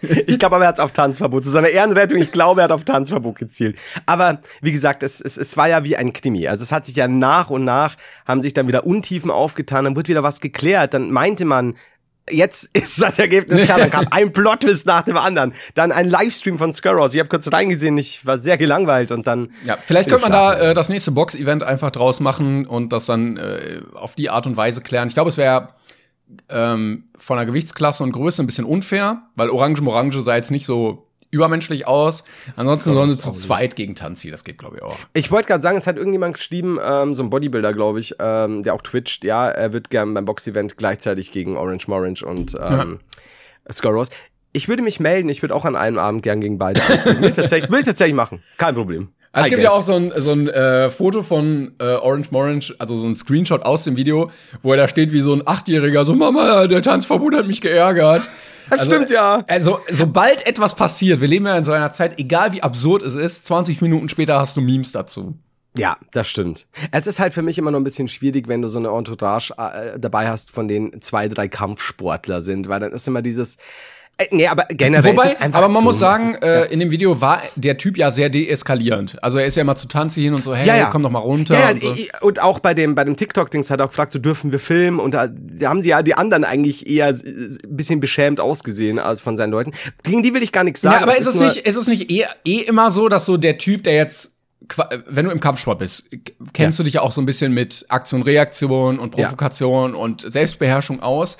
[0.00, 1.44] Ich glaube aber, er hat auf Tanzverbot.
[1.44, 3.78] Zu seiner Ehrenrettung, ich glaube, er hat auf Tanzverbot gezielt.
[4.06, 6.46] Aber wie gesagt, es, es, es war ja wie ein Krimi.
[6.48, 9.96] Also es hat sich ja nach und nach, haben sich dann wieder Untiefen aufgetan, dann
[9.96, 10.94] wird wieder was geklärt.
[10.94, 11.74] Dann meinte man,
[12.30, 13.78] jetzt ist das Ergebnis klar.
[13.78, 15.52] Dann kam ein Plot-Twist nach dem anderen.
[15.74, 17.14] Dann ein Livestream von Skurrows.
[17.14, 19.50] Ich habe kurz reingesehen, ich war sehr gelangweilt und dann.
[19.64, 23.36] Ja, vielleicht könnte man da äh, das nächste Box-Event einfach draus machen und das dann
[23.36, 25.08] äh, auf die Art und Weise klären.
[25.08, 25.68] Ich glaube, es wäre
[26.48, 30.64] ähm, von der Gewichtsklasse und Größe ein bisschen unfair, weil Orange Morange sah jetzt nicht
[30.64, 32.24] so übermenschlich aus.
[32.56, 34.96] Ansonsten sollen sie zu zweit gegen Tanzi, das geht, glaube ich, auch.
[35.12, 38.62] Ich wollte gerade sagen, es hat irgendjemand geschrieben, ähm, so ein Bodybuilder, glaube ich, ähm,
[38.62, 42.98] der auch twitcht, ja, er wird gern beim Box-Event gleichzeitig gegen Orange Morange und ähm,
[43.66, 43.72] ja.
[43.72, 44.08] Scorros.
[44.52, 47.20] Ich würde mich melden, ich würde auch an einem Abend gern gegen beide anziehen.
[47.20, 49.08] will, tatsächlich, will tatsächlich machen, kein Problem.
[49.34, 52.72] Also es gibt ja auch so ein, so ein äh, Foto von äh, Orange Morange,
[52.78, 54.30] also so ein Screenshot aus dem Video,
[54.62, 58.22] wo er da steht wie so ein Achtjähriger, so Mama, der Tanzverbot hat mich geärgert.
[58.70, 59.44] Das also, stimmt ja.
[59.46, 63.14] Also, sobald etwas passiert, wir leben ja in so einer Zeit, egal wie absurd es
[63.14, 65.34] ist, 20 Minuten später hast du Memes dazu.
[65.76, 66.66] Ja, das stimmt.
[66.92, 69.52] Es ist halt für mich immer noch ein bisschen schwierig, wenn du so eine Entourage
[69.58, 73.58] äh, dabei hast, von denen zwei, drei Kampfsportler sind, weil dann ist immer dieses,
[74.30, 76.08] nee, aber generell Wobei, ist es einfach aber man muss dumm.
[76.08, 79.22] Es sagen, ist- äh, in dem Video war der Typ ja sehr deeskalierend.
[79.22, 80.84] Also er ist ja immer zu Tanzi hin und so, hey, Ja, ja.
[80.86, 81.54] komm doch mal runter.
[81.54, 81.94] Ja, ja, und, so.
[82.22, 85.00] und auch bei dem, bei dem TikTok-Dings hat er auch gefragt, so dürfen wir filmen
[85.00, 89.20] und da, da haben die ja die anderen eigentlich eher ein bisschen beschämt ausgesehen als
[89.20, 89.72] von seinen Leuten.
[90.02, 90.96] Gegen die will ich gar nichts sagen.
[90.96, 93.36] ja, aber ist Das es nicht, ist es nicht eh, eh immer so, dass so
[93.36, 94.32] der Typ, der jetzt,
[95.08, 96.08] wenn du im Kampfsport bist,
[96.52, 99.24] kennst du dich ja auch so ein bisschen mit Aktion, Reaktion und Ja.
[99.26, 101.36] Provokation und Selbstbeherrschung aus.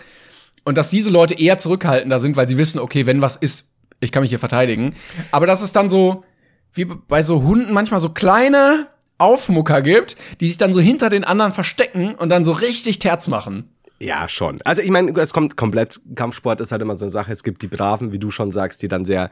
[0.64, 4.12] Und dass diese Leute eher zurückhaltender sind, weil sie wissen, okay, wenn was ist, ich
[4.12, 4.94] kann mich hier verteidigen.
[5.31, 6.24] Aber dass es dann so,
[6.72, 11.24] wie bei so Hunden manchmal so kleine Aufmucker gibt, die sich dann so hinter den
[11.24, 13.70] anderen verstecken und dann so richtig Terz machen.
[14.00, 14.61] Ja, schon.
[14.64, 17.33] Also ich meine, es kommt komplett, Kampfsport ist halt immer so eine Sache.
[17.33, 19.31] Es gibt die Braven, wie du schon sagst, die dann sehr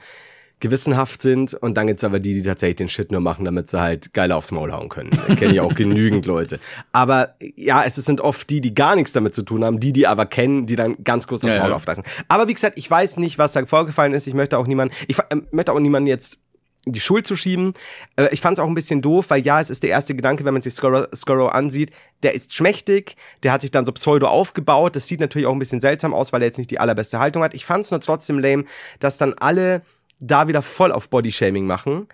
[0.62, 3.80] gewissenhaft sind und dann gibt's aber die, die tatsächlich den Shit nur machen, damit sie
[3.80, 5.10] halt geil aufs Maul hauen können.
[5.36, 6.60] Kenne ich auch genügend Leute.
[6.92, 10.06] Aber ja, es sind oft die, die gar nichts damit zu tun haben, die, die
[10.06, 11.76] aber kennen, die dann ganz groß das Ja, Maul ja.
[11.76, 12.04] aufreißen.
[12.28, 14.26] Aber wie gesagt, ich weiß nicht, was da vorgefallen ist.
[14.28, 16.38] Ich möchte auch niemanden, ich äh, möchte auch niemanden jetzt
[16.86, 17.74] die Schuld zu schieben.
[18.16, 20.44] Äh, Ich fand es auch ein bisschen doof, weil ja, es ist der erste Gedanke,
[20.44, 21.90] wenn man sich Scorrow, Scorrow ansieht,
[22.22, 24.94] der ist schmächtig, der hat sich dann so pseudo aufgebaut.
[24.96, 27.42] Das sieht natürlich auch ein bisschen seltsam aus, weil er jetzt nicht die allerbeste Haltung
[27.42, 27.54] hat.
[27.54, 28.64] Ich fand es nur trotzdem lame,
[29.00, 29.82] dass dann alle
[30.22, 32.06] da wieder voll auf Bodyshaming machen,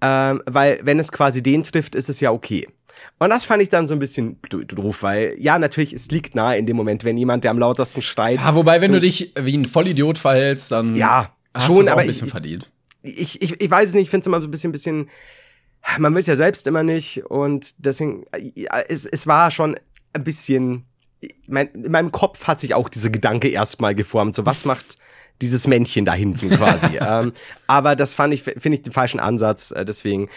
[0.00, 2.68] ähm, weil wenn es quasi den trifft, ist es ja okay.
[3.18, 6.34] Und das fand ich dann so ein bisschen do- doof, weil ja, natürlich, es liegt
[6.34, 8.40] nahe in dem Moment, wenn jemand, der am lautesten schreit.
[8.40, 12.02] Ja, wobei, wenn du dich wie ein Vollidiot verhältst, dann Ja, hast schon, auch aber
[12.02, 12.70] ein bisschen ich- verdient.
[13.02, 15.08] ich, ich, ich weiß es nicht, ich finde es immer so ein bisschen, bisschen,
[15.98, 18.24] man will es ja selbst immer nicht und deswegen,
[18.54, 19.76] ja, es, es war schon
[20.12, 20.84] ein bisschen,
[21.48, 24.98] mein, in meinem Kopf hat sich auch dieser Gedanke erstmal geformt, so was macht
[25.42, 26.96] dieses Männchen da hinten quasi.
[27.00, 27.32] ähm,
[27.66, 30.28] aber das fand ich, finde ich den falschen Ansatz, äh, deswegen.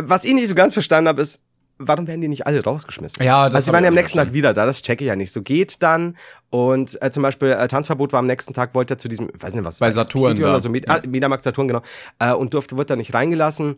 [0.00, 1.44] Was ich nicht so ganz verstanden habe, ist,
[1.78, 3.24] warum werden die nicht alle rausgeschmissen?
[3.24, 5.16] Ja, das also hab waren ja am nächsten Tag wieder da, das checke ich ja
[5.16, 5.32] nicht.
[5.32, 6.16] So geht dann
[6.50, 9.54] und äh, zum Beispiel äh, Tanzverbot war am nächsten Tag, wollte er zu diesem, weiß
[9.54, 11.82] nicht was, Bei Saturn oder so, Med ah, Mediamarkt Saturn, genau,
[12.18, 13.76] äh, und durfte, wurde da nicht reingelassen.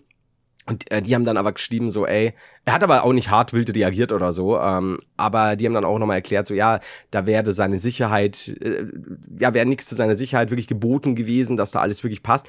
[0.66, 2.34] Und äh, die haben dann aber geschrieben, so, ey,
[2.66, 5.86] er hat aber auch nicht hart wild reagiert oder so, ähm, aber die haben dann
[5.86, 8.84] auch nochmal erklärt, so, ja, da werde seine Sicherheit, äh,
[9.38, 12.46] ja, wäre nichts zu seiner Sicherheit wirklich geboten gewesen, dass da alles wirklich passt.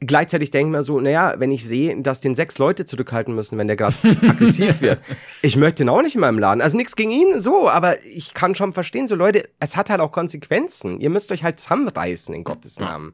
[0.00, 3.58] Gleichzeitig denke ich mir so, naja, wenn ich sehe, dass den sechs Leute zurückhalten müssen,
[3.58, 3.94] wenn der gerade
[4.28, 5.00] aggressiv wird,
[5.42, 6.62] ich möchte ihn auch nicht in meinem Laden.
[6.62, 10.00] Also nichts gegen ihn, so, aber ich kann schon verstehen, so Leute, es hat halt
[10.00, 10.98] auch Konsequenzen.
[10.98, 13.12] Ihr müsst euch halt zusammenreißen, in Gottes Namen.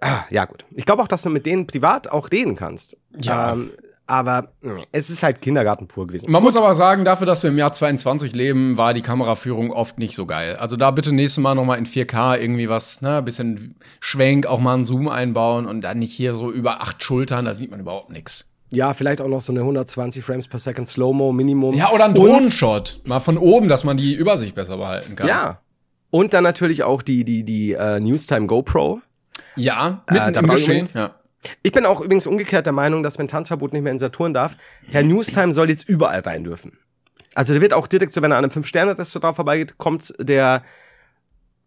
[0.00, 0.64] Ah, ja, gut.
[0.72, 2.96] Ich glaube auch, dass du mit denen privat auch reden kannst.
[3.20, 3.52] Ja.
[3.52, 3.70] Ähm,
[4.06, 6.30] aber mh, es ist halt Kindergarten pur gewesen.
[6.32, 9.98] Man muss aber sagen, dafür, dass wir im Jahr 22 leben, war die Kameraführung oft
[9.98, 10.56] nicht so geil.
[10.56, 14.46] Also da bitte nächstes Mal noch mal in 4K irgendwie was, ne, ein bisschen Schwenk,
[14.46, 17.70] auch mal einen Zoom einbauen und dann nicht hier so über acht Schultern, da sieht
[17.70, 18.46] man überhaupt nichts.
[18.72, 21.74] Ja, vielleicht auch noch so eine 120 Frames per Second Slow-Mo Minimum.
[21.74, 25.28] Ja, oder ein Drohnenshot, mal von oben, dass man die Übersicht besser behalten kann.
[25.28, 25.60] Ja.
[26.10, 29.00] Und dann natürlich auch die, die, die äh, Newstime GoPro.
[29.56, 30.88] Ja, mitten Äh, da im Geschehen.
[30.94, 31.14] Ja.
[31.62, 34.56] Ich bin auch übrigens umgekehrt der Meinung, dass wenn Tanzverbot nicht mehr in Saturn darf,
[34.90, 36.78] Herr Newstime soll jetzt überall rein dürfen.
[37.34, 40.62] Also der wird auch direkt so, wenn er an einem Fünf-Sterne-Restaurant vorbeigeht, kommt der,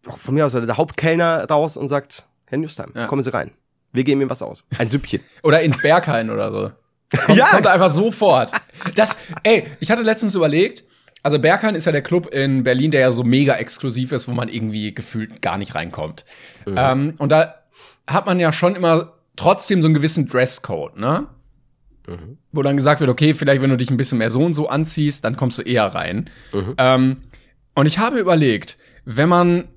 [0.02, 3.06] von mir aus, der Hauptkellner raus und sagt, Herr Newstime, Ja.
[3.06, 3.50] kommen Sie rein.
[3.92, 4.64] Wir geben ihm was aus.
[4.78, 5.20] Ein Süppchen.
[5.42, 6.70] Oder ins Berghain oder so.
[7.26, 7.46] Kommt, Ja.
[7.46, 8.50] kommt einfach sofort.
[8.96, 10.84] Das, ey, ich hatte letztens überlegt,
[11.22, 14.32] also Berghain ist ja der Club in Berlin, der ja so mega exklusiv ist, wo
[14.32, 16.24] man irgendwie gefühlt gar nicht reinkommt.
[16.66, 17.54] Ähm, und da
[18.06, 21.26] hat man ja schon immer trotzdem so einen gewissen Dresscode, ne?
[22.52, 24.68] Wo dann gesagt wird, okay, vielleicht wenn du dich ein bisschen mehr so und so
[24.68, 26.28] anziehst, dann kommst du eher rein.
[26.78, 27.16] Ähm,
[27.74, 29.68] und ich habe überlegt, wenn man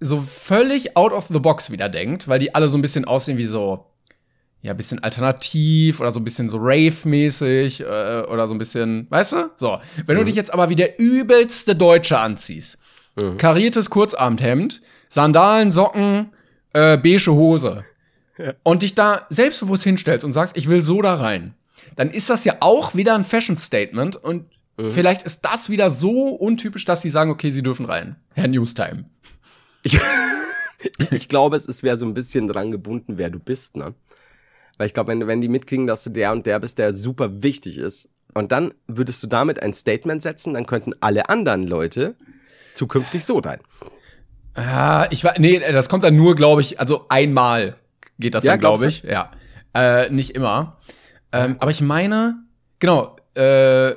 [0.00, 3.38] so völlig out of the box wieder denkt, weil die alle so ein bisschen aussehen
[3.38, 3.86] wie so,
[4.60, 9.06] ja, ein bisschen alternativ oder so ein bisschen so Rave-mäßig äh, oder so ein bisschen,
[9.10, 9.50] weißt du?
[9.56, 12.78] So, wenn du dich jetzt aber wie der übelste Deutsche anziehst,
[13.38, 16.32] kariertes Kurzarmhemd, Sandalen, Socken,
[16.74, 17.84] äh, beige Hose
[18.62, 21.54] und dich da selbstbewusst hinstellst und sagst, ich will so da rein,
[21.96, 24.44] dann ist das ja auch wieder ein Fashion-Statement und
[24.76, 28.16] vielleicht ist das wieder so untypisch, dass sie sagen, okay, sie dürfen rein.
[28.34, 29.04] Herr Newstime.
[29.82, 29.98] Ich,
[31.10, 33.94] ich glaube, es ist wäre so ein bisschen dran gebunden, wer du bist, ne?
[34.76, 37.42] Weil ich glaube, wenn, wenn die mitkriegen, dass du der und der bist, der super
[37.44, 42.16] wichtig ist, und dann würdest du damit ein Statement setzen, dann könnten alle anderen Leute
[42.74, 43.60] zukünftig so rein.
[44.56, 47.76] Ja, ich war, nee, das kommt dann nur, glaube ich, also einmal
[48.18, 49.02] geht das Ja, dann, glaube ich.
[49.02, 49.30] Ja.
[49.74, 50.78] Äh, nicht immer.
[51.32, 52.36] Ähm, aber ich meine,
[52.78, 53.92] genau, äh,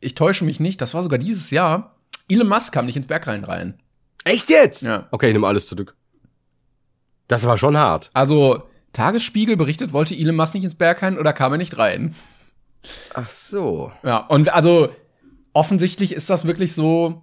[0.00, 1.96] ich täusche mich nicht, das war sogar dieses Jahr.
[2.28, 3.78] Elon Musk kam nicht ins Bergrein rein.
[4.24, 4.82] Echt jetzt?
[4.82, 5.06] Ja.
[5.10, 5.96] Okay, ich nehme alles zurück.
[7.26, 8.10] Das war schon hart.
[8.14, 12.14] Also, Tagesspiegel berichtet, wollte Elon Musk nicht ins Berghain oder kam er nicht rein?
[13.14, 13.92] Ach so.
[14.02, 14.88] Ja, und also
[15.52, 17.22] offensichtlich ist das wirklich so,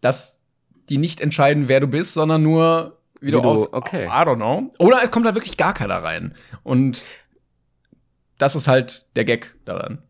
[0.00, 0.40] dass
[0.88, 3.72] die nicht entscheiden, wer du bist, sondern nur Wie, du, du- aus.
[3.72, 4.04] okay.
[4.06, 4.70] I don't know.
[4.78, 6.34] Oder es kommt da wirklich gar keiner rein.
[6.62, 7.04] Und
[8.38, 10.02] das ist halt der Gag daran.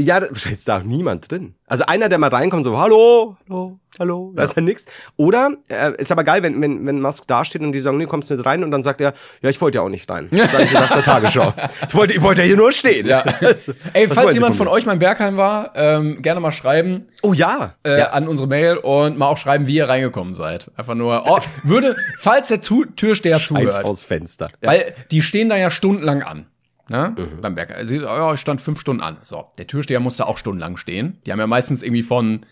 [0.00, 1.54] Ja, da ist da auch niemand drin.
[1.66, 4.86] Also einer, der mal reinkommt, so, hallo, hallo, hallo, da ist ja nix.
[5.16, 8.06] Oder, äh, ist aber geil, wenn, wenn, wenn Musk da steht und die sagen, nee,
[8.06, 10.28] kommst nicht rein und dann sagt er, ja, ich wollte ja auch nicht rein.
[10.32, 11.52] Sagen Sie das der Tagesschau.
[11.88, 13.06] Ich wollte, ich wollte ja hier nur stehen.
[13.06, 13.24] Ja.
[13.40, 17.06] Also, Ey, falls jemand von von euch mal in Bergheim war, ähm, gerne mal schreiben
[17.22, 17.74] Oh ja.
[17.84, 18.10] äh, ja.
[18.10, 20.70] an unsere Mail und mal auch schreiben, wie ihr reingekommen seid.
[20.76, 23.84] Einfach nur, oh, würde, falls der tu Türsteher Scheiß zuhört.
[23.84, 24.48] aus Fenster.
[24.62, 24.70] Ja.
[24.70, 26.46] Weil die stehen da ja stundenlang an.
[26.88, 27.14] Ne?
[27.18, 27.40] Mhm.
[27.40, 27.74] Beim Bäcker.
[27.76, 29.18] Also, ja, ich stand fünf Stunden an.
[29.22, 31.18] So, der Türsteher musste auch stundenlang stehen.
[31.26, 32.46] Die haben ja meistens irgendwie von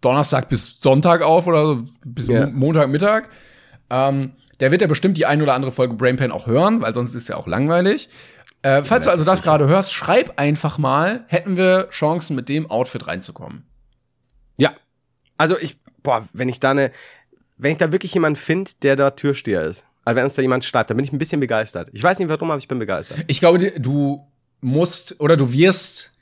[0.00, 2.46] Donnerstag bis Sonntag auf oder so, bis Ja.
[2.46, 3.28] Mo- Montagmittag.
[3.90, 7.14] Ähm, der wird ja bestimmt die ein oder andere Folge Brainpan auch hören, weil sonst
[7.14, 8.08] ist ja auch langweilig.
[8.62, 12.70] Äh, falls du also das gerade hörst, schreib einfach mal, hätten wir Chancen, mit dem
[12.70, 13.64] Outfit reinzukommen.
[14.56, 14.72] Ja.
[15.36, 16.90] Also ich, boah, wenn ich da eine,
[17.58, 20.64] wenn ich da wirklich jemanden finde, der da Türsteher ist, also wenn uns da jemand
[20.64, 21.88] schreibt, dann bin ich ein bisschen begeistert.
[21.92, 23.24] Ich weiß nicht warum, aber ich bin begeistert.
[23.26, 24.26] Ich glaube, du
[24.60, 26.12] musst oder du wirst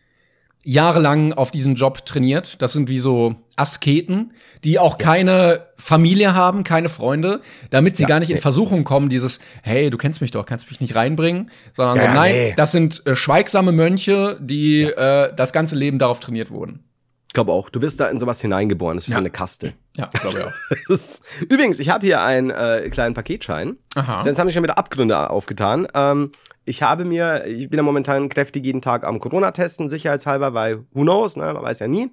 [0.64, 2.62] jahrelang auf diesen Job trainiert.
[2.62, 7.40] Das sind wie so Asketen, die auch keine Familie haben, keine Freunde,
[7.70, 8.40] damit sie Ja, gar nicht in nee.
[8.40, 12.08] Versuchung kommen, dieses, hey, du kennst mich doch, kannst mich nicht reinbringen, sondern Ja, so,
[12.08, 12.54] ja, nein, nee.
[12.56, 16.84] das sind äh, schweigsame Mönche, die äh, das ganze Leben darauf trainiert wurden.
[17.32, 19.16] Ich glaube auch, du wirst da in sowas hineingeboren, das ist wie Ja.
[19.16, 19.72] so eine Kaste.
[19.96, 20.52] Ja, glaube ich auch.
[20.88, 23.78] Das- Übrigens, ich habe hier einen äh, kleinen Paketschein.
[23.94, 24.22] Aha.
[24.26, 25.88] Jetzt haben sich schon wieder Abgründe aufgetan.
[25.94, 26.32] Ähm,
[26.66, 30.84] ich habe mir, ich bin ja momentan kräftig jeden Tag am Corona testen, sicherheitshalber, weil
[30.92, 32.10] who knows, ne, man weiß ja nie,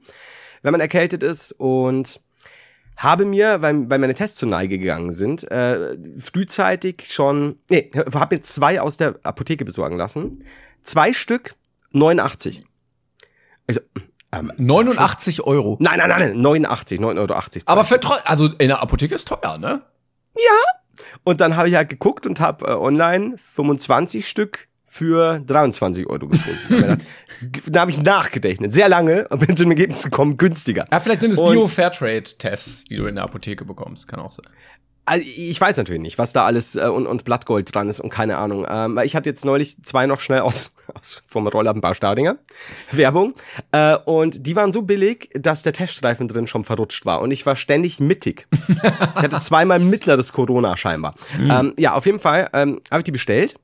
[0.61, 2.21] wenn man erkältet ist und
[2.95, 8.37] habe mir, weil, weil meine Tests zur Neige gegangen sind, äh, frühzeitig schon, nee, habe
[8.37, 10.45] mir zwei aus der Apotheke besorgen lassen.
[10.81, 11.55] Zwei Stück,
[11.91, 12.63] 89.
[13.67, 13.81] Also,
[14.31, 15.77] ähm, 89 Euro.
[15.79, 17.33] nein, nein, nein, nein, 89, 9,80 Euro.
[17.65, 19.81] Aber für also in der Apotheke ist teuer, ne?
[21.23, 26.27] Und dann habe ich halt geguckt und habe äh, online 25 Stück für 23 Euro
[26.27, 26.97] gefunden.
[27.67, 30.85] Da habe ich nachgerechnet, sehr lange und bin zu dem Ergebnis gekommen, günstiger.
[30.91, 34.07] Ja, vielleicht sind es Bio-Fairtrade-Tests, die du in der Apotheke bekommst.
[34.07, 34.45] Kann auch sein.
[35.09, 38.11] Also ich weiß natürlich nicht, was da alles äh, und, und Blattgold dran ist und
[38.11, 38.67] keine Ahnung.
[38.69, 42.37] Ähm, ich hatte jetzt neulich zwei noch schnell aus, aus vom Rollladenbau Staudinger
[42.91, 43.33] Werbung
[43.71, 47.43] äh, und die waren so billig, dass der Teststreifen drin schon verrutscht war und ich
[47.47, 48.47] war ständig mittig.
[48.67, 51.15] ich hatte zweimal mittleres Corona scheinbar.
[51.39, 53.55] Ähm, ja, auf jeden Fall ähm, habe ich die bestellt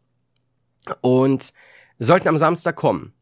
[1.02, 1.54] und
[2.00, 3.14] sollten am Samstag kommen.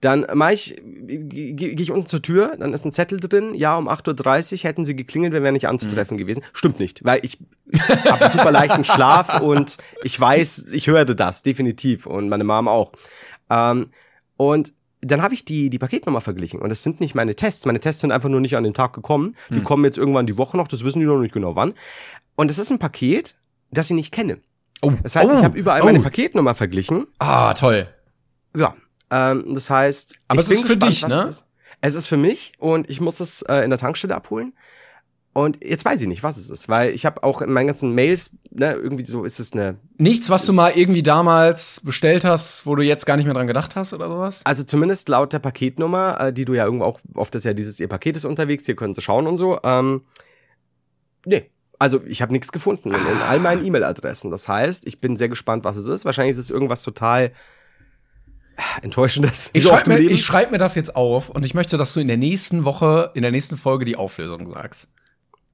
[0.00, 3.76] Dann mach ich, gehe geh ich unten zur Tür, dann ist ein Zettel drin, ja,
[3.76, 6.42] um 8.30 Uhr hätten sie geklingelt, wir wären nicht anzutreffen gewesen.
[6.52, 7.38] Stimmt nicht, weil ich
[8.04, 12.06] habe super leichten Schlaf und ich weiß, ich hörte das, definitiv.
[12.06, 12.92] Und meine Mom auch.
[13.50, 13.86] Ähm,
[14.36, 17.64] und dann habe ich die, die Paketnummer verglichen und das sind nicht meine Tests.
[17.64, 19.36] Meine Tests sind einfach nur nicht an den Tag gekommen.
[19.50, 21.74] Die kommen jetzt irgendwann die Woche noch, das wissen die noch nicht genau wann.
[22.34, 23.34] Und es ist ein Paket,
[23.70, 24.38] das ich nicht kenne.
[24.82, 25.84] Oh, Das heißt, oh, ich habe überall oh.
[25.84, 27.88] meine Paketnummer verglichen Ah, toll.
[28.56, 28.74] ja,
[29.10, 31.18] ähm, das heißt, Aber ich es ist für gespannt, dich, was ne?
[31.18, 31.44] Es ist.
[31.82, 34.54] Es ist für mich und ich muss es äh, in der Tankstelle abholen.
[35.34, 37.94] Und jetzt weiß ich nicht, was es ist, weil ich habe auch in meinen ganzen
[37.94, 42.64] Mails, ne, irgendwie so ist es eine, Nichts, was du mal irgendwie damals bestellt hast,
[42.64, 44.40] wo du jetzt gar nicht mehr dran gedacht hast oder sowas?
[44.46, 47.78] also zumindest laut der Paketnummer, äh, die du ja irgendwo auch, oft ist ja dieses,
[47.78, 50.00] ihr Paket ist unterwegs, hier können sie schauen und so, ähm,
[51.26, 51.50] nee.
[51.78, 54.30] Also ich habe nichts gefunden in, in all meinen E-Mail-Adressen.
[54.30, 56.06] Das heißt, ich bin sehr gespannt, was es ist.
[56.06, 57.32] Wahrscheinlich ist es irgendwas total
[58.82, 59.50] enttäuschendes.
[59.52, 62.08] Ich schreibe mir, ich schreib mir das jetzt auf und ich möchte, dass du in
[62.08, 64.88] der nächsten Woche, in der nächsten Folge die Auflösung sagst.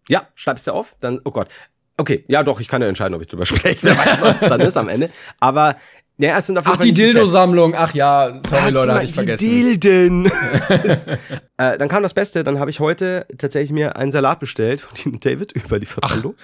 [0.09, 0.97] Ja, schreibst du auf?
[1.01, 1.49] Dann, oh Gott.
[1.97, 3.79] Okay, ja doch, ich kann ja entscheiden, ob ich drüber spreche.
[3.83, 5.11] Wer weiß, was es dann ist am Ende.
[5.41, 5.77] Aber,
[6.19, 6.93] ja, es sind auf jeden Ach, Fall die.
[6.93, 7.75] Dildo-Sammlung.
[7.77, 9.49] Ach ja, sorry, Leute, hatte ich die vergessen.
[9.49, 10.27] Dilden.
[11.57, 15.19] äh, dann kam das Beste, dann habe ich heute tatsächlich mir einen Salat bestellt von
[15.21, 16.35] David über Lieferando.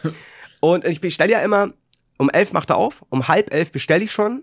[0.61, 1.73] Und ich bestelle ja immer,
[2.19, 4.43] um elf macht er auf, um halb elf bestelle ich schon,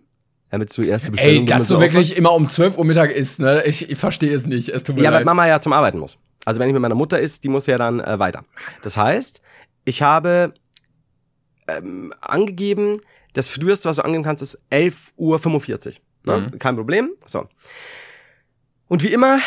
[0.49, 3.11] damit du die erste Bestellung Ey, dass so du wirklich immer um 12 Uhr Mittag
[3.11, 3.63] isst, ne?
[3.65, 4.69] Ich, ich verstehe es nicht.
[4.69, 5.25] Es tut mir Ja, weil leid.
[5.25, 6.17] Mama ja zum Arbeiten muss.
[6.45, 8.45] Also wenn ich mit meiner Mutter ist, die muss ja dann äh, weiter.
[8.83, 9.41] Das heißt,
[9.83, 10.53] ich habe
[11.67, 12.99] ähm, angegeben,
[13.33, 16.39] das früheste, was du angeben kannst, ist 11.45 Uhr.
[16.39, 16.51] Ne?
[16.59, 17.11] Kein Problem.
[17.25, 17.47] So.
[18.87, 19.39] Und wie immer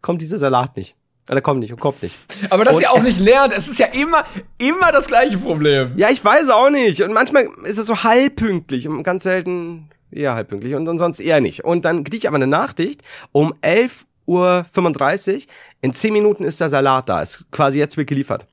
[0.00, 0.94] kommt dieser Salat nicht.
[1.30, 2.18] Oder kommt nicht und kommt nicht.
[2.50, 4.24] Aber dass Und ihr auch nicht lernt, es ist ja immer,
[4.58, 5.92] immer das gleiche Problem.
[5.96, 7.00] Ja, ich weiß auch nicht.
[7.02, 11.64] Und manchmal ist es so halbpünktlich und ganz selten eher halbpünktlich und sonst eher nicht.
[11.64, 15.42] Und dann kriege ich aber eine Nachricht um 11.35 Uhr.
[15.80, 17.22] In 10 Minuten ist der Salat da.
[17.22, 18.46] Ist quasi jetzt wird geliefert.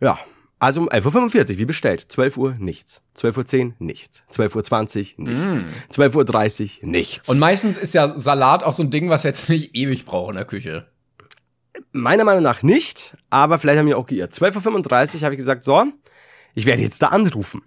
[0.00, 0.18] Ja.
[0.62, 2.00] Also um 11.45 Uhr, wie bestellt.
[2.12, 3.02] 12 Uhr nichts.
[3.16, 4.24] 12.10 Uhr nichts.
[4.30, 5.64] 12.20 Uhr nichts.
[5.90, 7.28] 12.30 Uhr nichts.
[7.30, 10.36] Und meistens ist ja Salat auch so ein Ding, was jetzt nicht ewig braucht in
[10.36, 10.86] der Küche.
[11.92, 14.34] Meiner Meinung nach nicht, aber vielleicht haben wir auch geirrt.
[14.34, 15.82] 12.35 Uhr habe ich gesagt, so,
[16.54, 17.62] ich werde jetzt da anrufen.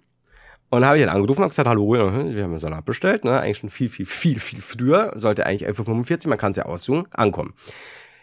[0.74, 3.38] Und habe ich dann angerufen und gesagt, hallo, wir haben Salat bestellt, ne?
[3.38, 6.64] eigentlich schon viel, viel, viel, viel früher, sollte eigentlich 11.45 Uhr, man kann es ja
[6.64, 7.54] aussuchen, ankommen.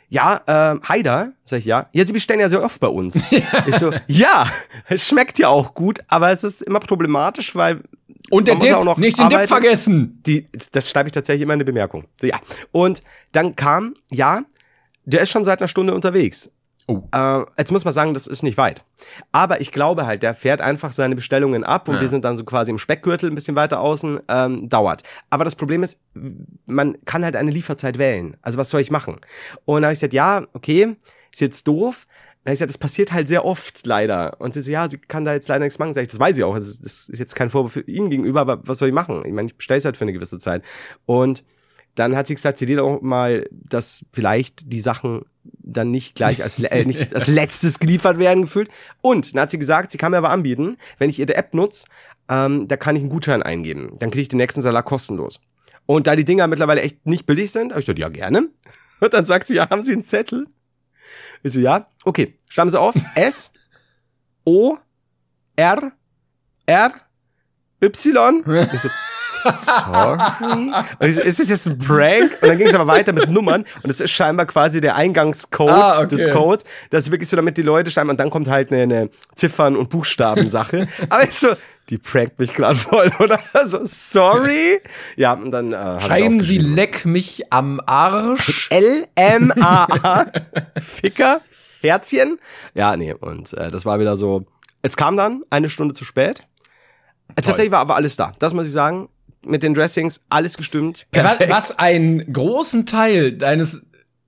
[0.09, 1.87] Ja, äh, Haider, sag ich ja.
[1.93, 3.23] Ja, sie bestellen ja sehr oft bei uns.
[3.67, 4.51] ich so, ja,
[4.89, 7.83] es schmeckt ja auch gut, aber es ist immer problematisch, weil
[8.29, 10.21] Und der ja Dip, auch noch nicht den Dip vergessen.
[10.25, 12.03] Die, das schreibe ich tatsächlich immer in die Bemerkung.
[12.21, 12.37] Ja.
[12.73, 14.41] Und dann kam, ja,
[15.05, 16.51] der ist schon seit einer Stunde unterwegs.
[16.91, 17.08] Oh.
[17.17, 18.84] Äh, jetzt muss man sagen, das ist nicht weit.
[19.32, 22.01] Aber ich glaube halt, der fährt einfach seine Bestellungen ab und Ja.
[22.01, 25.04] wir sind dann so quasi im Speckgürtel ein bisschen weiter außen, ähm, dauert.
[25.30, 26.04] Aber das Problem ist,
[26.65, 28.38] man kann halt eine Lieferzeit wählen.
[28.41, 29.15] Also was soll ich machen?
[29.65, 30.95] Und dann habe ich gesagt, ja, okay,
[31.32, 32.08] ist jetzt doof.
[32.43, 34.39] Dann habe ich gesagt, das passiert halt sehr oft leider.
[34.41, 35.93] Und sie so, ja, sie kann da jetzt leider nichts machen.
[35.93, 36.56] Sag ich, das weiß ich auch.
[36.56, 39.23] Das ist, das ist jetzt kein Vorwurf für ihn gegenüber, aber was soll ich machen?
[39.25, 40.63] Ich meine, ich bestelle es halt für eine gewisse Zeit.
[41.06, 41.43] Und
[41.95, 45.23] dann hat sie gesagt, sie dir auch mal, dass vielleicht die Sachen
[45.71, 48.69] dann nicht gleich als, äh, nicht als letztes geliefert werden gefühlt.
[49.01, 51.88] Und dann hat sie gesagt, sie kann mir aber anbieten, wenn ich ihre App nutze,
[52.29, 53.95] ähm, da kann ich einen Gutschein eingeben.
[53.99, 55.39] Dann kriege ich den nächsten Salat kostenlos.
[55.86, 58.49] Und da die Dinger mittlerweile echt nicht billig sind, habe ich gesagt, ja, gerne.
[58.99, 60.45] Und dann sagt sie, ja, haben Sie einen Zettel?
[61.43, 61.88] Ich so, ja.
[62.05, 62.95] Okay, schreiben Sie auf.
[63.15, 63.51] S,
[64.45, 64.77] O,
[65.55, 65.91] R,
[66.65, 66.91] R,
[67.84, 68.43] Y.
[68.73, 68.89] Ich so,
[69.43, 70.71] sorry.
[71.01, 72.38] Ich ist das jetzt ein Prank?
[72.41, 73.62] Und dann ging es aber weiter mit Nummern.
[73.84, 76.08] Und das ist scheinbar quasi der Eingangscode Ah, okay.
[76.08, 76.65] des Codes.
[76.89, 78.10] Das ist wirklich so, damit die Leute schreiben.
[78.10, 80.88] Und dann kommt halt eine, eine Ziffern- und Buchstabensache.
[81.10, 81.49] aber ich so,
[81.89, 83.39] die prankt mich gerade voll, oder?
[83.65, 84.80] So, sorry.
[85.17, 88.69] Ja, und dann äh, Schreiben Sie leck mich am Arsch.
[88.71, 90.25] L-M-A-A.
[90.82, 91.41] Ficker.
[91.82, 92.38] Herzchen.
[92.75, 94.45] Ja, nee, und äh, das war wieder so.
[94.84, 96.43] Es kam dann eine Stunde zu spät.
[97.36, 98.32] Äh, Tatsächlich war aber alles da.
[98.39, 99.10] Das muss ich sagen.
[99.43, 101.08] Mit den Dressings, alles gestimmt.
[101.12, 101.51] Was, Perfekt.
[101.51, 103.82] was einen großen Teil deines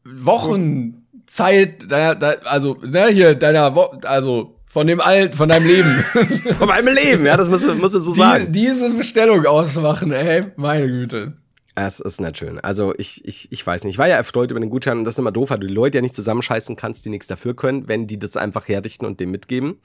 [0.04, 6.04] Wochenzeit, deiner, de, also, ne, hier, deiner, Wo also, von dem Alt, von deinem Leben.
[6.58, 8.52] Von meinem Leben, ja, das muss, muss ich so Die, sagen.
[8.52, 11.34] diese Bestellung ausmachen, ey, meine Güte.
[11.76, 12.60] Es ist nicht schön.
[12.60, 13.95] Also ich, ich, ich weiß nicht.
[13.95, 15.73] Ich war ja erfreut über den Gutschein und das ist immer doof, weil du die
[15.73, 19.19] Leute ja nicht zusammenscheißen kannst, die nichts dafür können, wenn die das einfach herrichten und
[19.19, 19.80] dem mitgeben.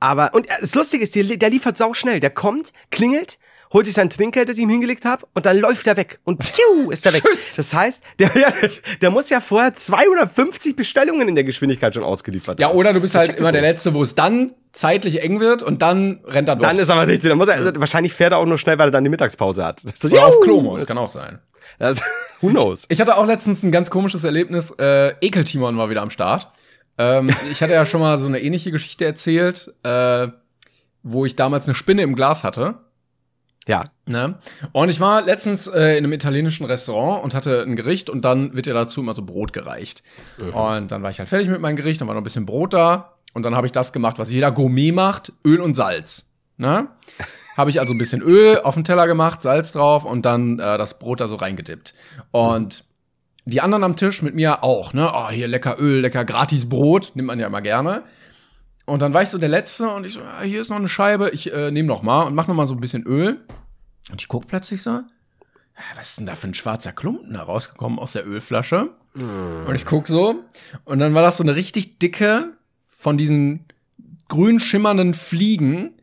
[0.00, 2.18] Aber, und das Lustige ist, der, der liefert sau schnell.
[2.20, 3.38] Der kommt, klingelt,
[3.76, 6.18] holt sich sein Trinkgeld, das ich ihm hingelegt habe, und dann läuft er weg.
[6.24, 7.22] Und piu, ist er weg.
[7.22, 7.56] Tschüss.
[7.56, 8.50] Das heißt, der, ja,
[9.02, 12.76] der muss ja vorher 250 Bestellungen in der Geschwindigkeit schon ausgeliefert Ja, haben.
[12.78, 13.60] oder du bist halt immer das der.
[13.60, 16.62] Letzte, wo es dann zeitlich eng wird und dann rennt er doch.
[16.62, 17.28] Dann ist aber richtig.
[17.28, 19.84] Dann muss er, wahrscheinlich fährt er auch nur schnell, weil er dann die Mittagspause hat.
[19.84, 20.40] Das so, oder auf.
[20.40, 21.38] Klo muss, kann auch sein.
[21.78, 22.00] Das,
[22.40, 22.86] who knows?
[22.88, 24.70] Ich hatte auch letztens ein ganz komisches Erlebnis.
[24.78, 26.50] Äh, Ekeltimon war wieder am Start.
[26.96, 30.28] Ähm, ich hatte ja schon mal so eine ähnliche Geschichte erzählt, äh,
[31.02, 32.85] wo ich damals eine Spinne im Glas hatte.
[33.68, 33.84] Ja.
[34.06, 34.36] Ne?
[34.72, 38.54] Und ich war letztens äh, in einem italienischen Restaurant und hatte ein Gericht und dann
[38.54, 40.02] wird ja dazu immer so Brot gereicht.
[40.38, 42.72] Und dann war ich halt fertig mit meinem Gericht, dann war noch ein bisschen Brot
[42.72, 46.30] da und dann habe ich das gemacht, was jeder Gourmet macht, Öl und Salz.
[46.56, 46.88] Ne?
[47.56, 50.78] habe ich also ein bisschen Öl auf den Teller gemacht, Salz drauf und dann äh,
[50.78, 51.94] das Brot da so reingedippt.
[52.30, 52.84] Und
[53.46, 55.10] die anderen am Tisch mit mir auch, ne?
[55.12, 58.02] Oh, hier lecker Öl, lecker gratis Brot, nimmt man ja immer gerne.
[58.86, 60.88] Und dann war ich so der Letzte und ich so, ah, hier ist noch eine
[60.88, 63.40] Scheibe, ich äh, nehme noch mal und mach noch mal so ein bisschen Öl.
[64.10, 64.92] Und ich guck plötzlich so,
[65.74, 68.90] "Hä, was ist denn da für ein schwarzer Klumpen da rausgekommen aus der Ölflasche?
[69.14, 70.36] Und ich guck so
[70.84, 72.52] und dann war das so eine richtig dicke
[72.86, 73.64] von diesen
[74.28, 75.94] grün schimmernden Fliegen,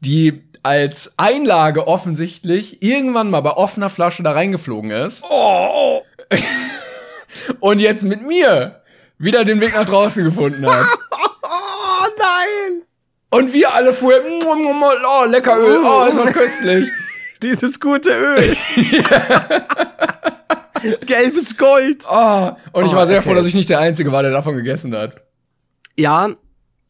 [0.00, 5.24] die als Einlage offensichtlich irgendwann mal bei offener Flasche da reingeflogen ist.
[5.28, 6.02] Oh,
[7.60, 8.80] Und jetzt mit mir
[9.18, 10.86] wieder den Weg nach draußen gefunden hat.
[13.32, 13.36] oh!
[13.38, 16.88] Und wir alle vorher, oh, lecker Öl, oh, ist das köstlich.
[17.42, 18.56] Dieses gute Öl.
[21.06, 22.04] Gelbes Gold.
[22.10, 23.28] Oh, und ich Oh, war sehr okay.
[23.28, 25.22] froh, dass ich nicht der Einzige war, der davon gegessen hat.
[25.96, 26.30] Ja,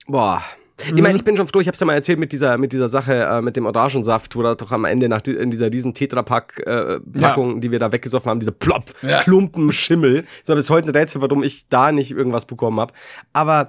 [0.07, 0.43] boah.
[0.85, 2.89] Ich meine, ich bin schon froh, ich hab's ja mal erzählt mit dieser, mit dieser
[2.89, 5.95] Sache, äh, mit dem Orangensaft, wo da doch am Ende nach di in dieser diesen
[5.95, 9.21] Tetrapack-Packung, die wir da weggesoffen haben, diese Plop, Ja.
[9.23, 10.25] Klumpen, Schimmel.
[10.41, 12.93] Ist mir bis heute ein Rätsel, warum ich da nicht irgendwas bekommen hab.
[13.33, 13.69] Aber,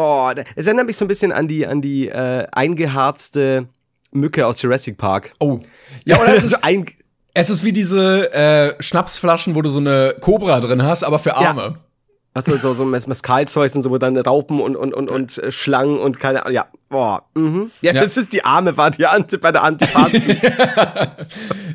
[0.00, 3.66] oh, es erinnert mich so ein bisschen an die, an die äh, eingeharzte
[4.12, 5.32] Mücke aus Jurassic Park.
[5.38, 5.60] Oh.
[6.04, 6.86] Ja, oder es ist, ein,
[7.34, 11.36] es ist wie diese äh, Schnapsflaschen, wo du so eine Cobra drin hast, aber für
[11.36, 11.78] Arme.
[12.32, 15.38] Was so, so, so Mes- Mescalzeug und so, wo dann Raupen und, und, und, und
[15.38, 16.54] äh, Schlangen und keine Ahnung.
[16.54, 17.24] Ja, boah.
[17.34, 17.72] Mhm.
[17.80, 18.02] Ja, Ja.
[18.04, 20.22] das ist die arme Variante bei der Antipasten.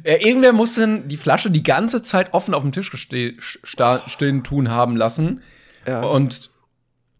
[0.07, 4.69] Ja, irgendwer muss denn die Flasche die ganze Zeit offen auf dem Tisch stehen tun
[4.69, 5.41] haben lassen.
[5.88, 6.01] Ja.
[6.01, 6.51] Und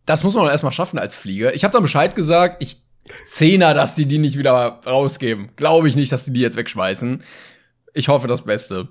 [0.06, 1.53] das muss man doch erstmal schaffen als Flieger.
[1.56, 2.82] Ich habe dann Bescheid gesagt, ich
[3.28, 5.51] Zehner, dass die die nicht wieder rausgeben.
[5.56, 7.24] Glaube ich nicht, dass die die jetzt wegschmeißen.
[7.93, 8.88] Ich hoffe das Beste.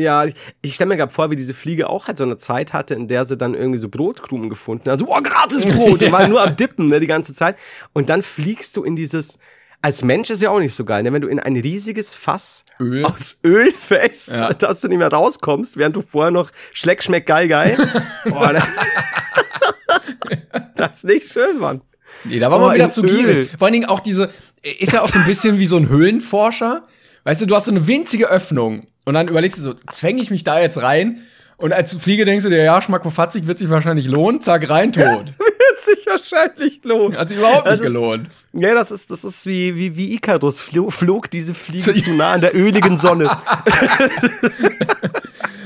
[0.00, 0.24] Ja,
[0.62, 3.08] ich, stelle mir gerade vor, wie diese Fliege auch halt so eine Zeit hatte, in
[3.08, 5.00] der sie dann irgendwie so Brotkrumen gefunden hat.
[5.00, 6.02] So, oh, gratis Brot!
[6.02, 7.56] Und war nur am Dippen, ne, die ganze Zeit.
[7.92, 9.40] Und dann fliegst du in dieses,
[9.82, 11.12] als Mensch ist ja auch nicht so geil, ne?
[11.12, 13.04] wenn du in ein riesiges Fass Öl.
[13.04, 14.52] aus Öl fällst, Ja.
[14.52, 17.76] dass du nicht mehr rauskommst, während du vorher noch Schleck, schmeck, geil, geil.
[18.24, 18.52] Boah,
[20.76, 21.80] das, ist nicht schön, Mann.
[22.24, 23.08] Nee, da war Oh, man wieder zu Öl.
[23.08, 23.50] gierig.
[23.58, 24.30] Vor allen Dingen auch diese,
[24.78, 26.86] ist ja auch so ein bisschen wie so ein Höhlenforscher.
[27.24, 30.30] Weißt du, du hast so eine winzige Öffnung und dann überlegst du so, zwänge ich
[30.30, 31.22] mich da jetzt rein?
[31.58, 35.26] Und als Fliege denkst du dir, ja, schmackofatzig wird sich wahrscheinlich lohnen, zack, rein, tot.
[35.38, 37.16] Wird sich wahrscheinlich lohnen.
[37.18, 38.28] Hat sich überhaupt Das nicht ist- gelohnt.
[38.52, 40.60] Ja, das ist, das ist wie, wie, wie Icarus.
[40.62, 43.30] Flog, flog diese Fliege zu nah an der öligen Sonne.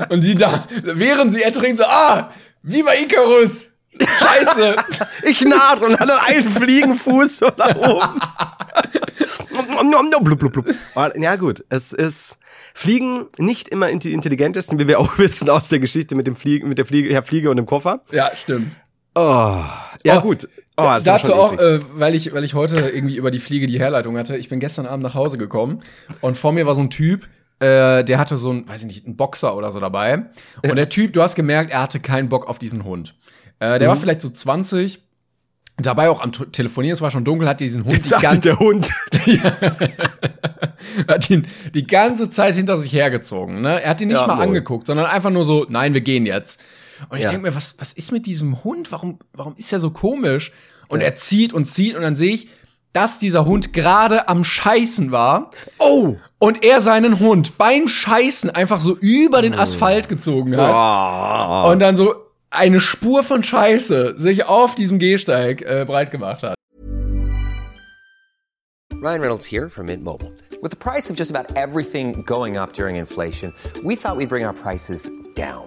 [0.08, 2.30] Und sie da, während sie ertrinkt, so, ah,
[2.62, 3.68] Viva Icarus!
[4.06, 4.76] Scheiße!
[5.24, 8.20] Ich naht und hatte einen Fliegenfuß so nach oben.
[10.24, 10.66] blub, blub, blub.
[10.94, 12.38] Aber, Ja gut, es ist
[12.74, 16.68] Fliegen nicht immer die intelligentesten, wie wir auch wissen aus der Geschichte mit dem Fliegen,
[16.68, 18.02] mit der Fliege, Herr Fliege und dem Koffer.
[18.10, 18.74] ja, stimmt.
[19.14, 19.62] Oh,
[20.04, 20.48] ja Oh, gut.
[20.76, 24.16] Oh, Dazu auch, äh, weil ich, weil ich heute irgendwie über die Fliege die Herleitung
[24.16, 24.38] hatte.
[24.38, 25.82] Ich bin gestern Abend nach Hause gekommen
[26.22, 27.28] und vor mir war so ein Typ,
[27.60, 30.24] äh, der hatte so ein, weiß ich nicht, einen Boxer oder so dabei.
[30.66, 33.14] Und der Typ, du hast gemerkt, er hatte keinen Bock auf diesen Hund.
[33.62, 34.00] Äh, der war Mhm.
[34.00, 35.00] vielleicht so 20.
[35.78, 38.58] Dabei auch am Telefonieren, es war schon dunkel, hat diesen Hund Jetzt die ganze, der
[38.58, 38.90] Hund.
[41.08, 43.62] hat ihn die ganze Zeit hinter sich hergezogen.
[43.62, 43.80] Ne?
[43.82, 44.48] Er hat ihn nicht Ja, mal moin.
[44.48, 46.60] angeguckt, sondern einfach nur so, nein, wir gehen jetzt.
[47.08, 47.30] Und ich Ja.
[47.30, 48.92] denke mir, was, was ist mit diesem Hund?
[48.92, 50.52] Warum, warum ist er so komisch?
[50.88, 52.48] Und er zieht und zieht und dann sehe ich,
[52.92, 56.16] dass dieser Hund gerade am Scheißen war Oh!
[56.38, 60.74] und er seinen Hund beim Scheißen einfach so über den Asphalt gezogen hat
[61.66, 61.70] Oh.
[61.72, 62.14] und dann so
[62.52, 66.54] eine Spur von Scheiße sich auf diesem Gehsteig äh, breit gemacht hat.
[69.02, 70.30] Ryan Reynolds here from Mint Mobile.
[70.62, 74.44] With the price of just about everything going up during inflation, we thought we'd bring
[74.44, 75.66] our prices down.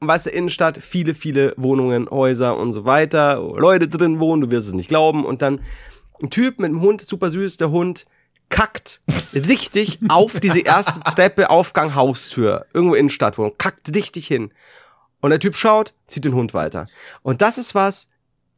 [0.00, 4.68] Weißt du, Innenstadt, viele, viele Wohnungen, Häuser und so weiter, Leute drin wohnen, du wirst
[4.68, 5.24] es nicht glauben.
[5.24, 5.60] Und dann
[6.22, 8.06] ein Typ mit einem Hund, super süß, der Hund
[8.48, 9.00] kackt
[9.34, 14.52] richtig auf diese erste Treppe, Aufgang, Haustür, irgendwo Innenstadtwohnung, kackt richtig hin.
[15.20, 16.86] Und der Typ schaut, zieht den Hund weiter.
[17.22, 18.10] Und das ist was,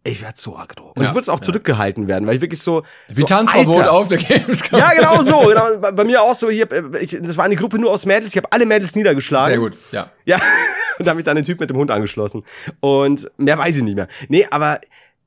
[0.08, 0.92] ich werde so aggro.
[0.94, 2.82] Und Ja, ich muss auch zurückgehalten werden, weil ich wirklich so.
[3.08, 4.78] Wie so, Tanzverbot Alter, auf der Gamescom.
[4.78, 5.38] ja, genau so.
[5.48, 5.78] Genau.
[5.80, 6.50] Bei, bei mir auch so.
[6.50, 8.32] Hier, äh, ich, das war eine Gruppe nur aus Mädels.
[8.32, 9.50] Ich habe alle Mädels niedergeschlagen.
[9.50, 10.10] Sehr gut, ja.
[10.24, 10.40] Ja.
[10.98, 12.44] Und da habe ich dann den Typ mit dem Hund angeschlossen.
[12.80, 14.08] Und mehr weiß ich nicht mehr.
[14.28, 14.80] Nee, aber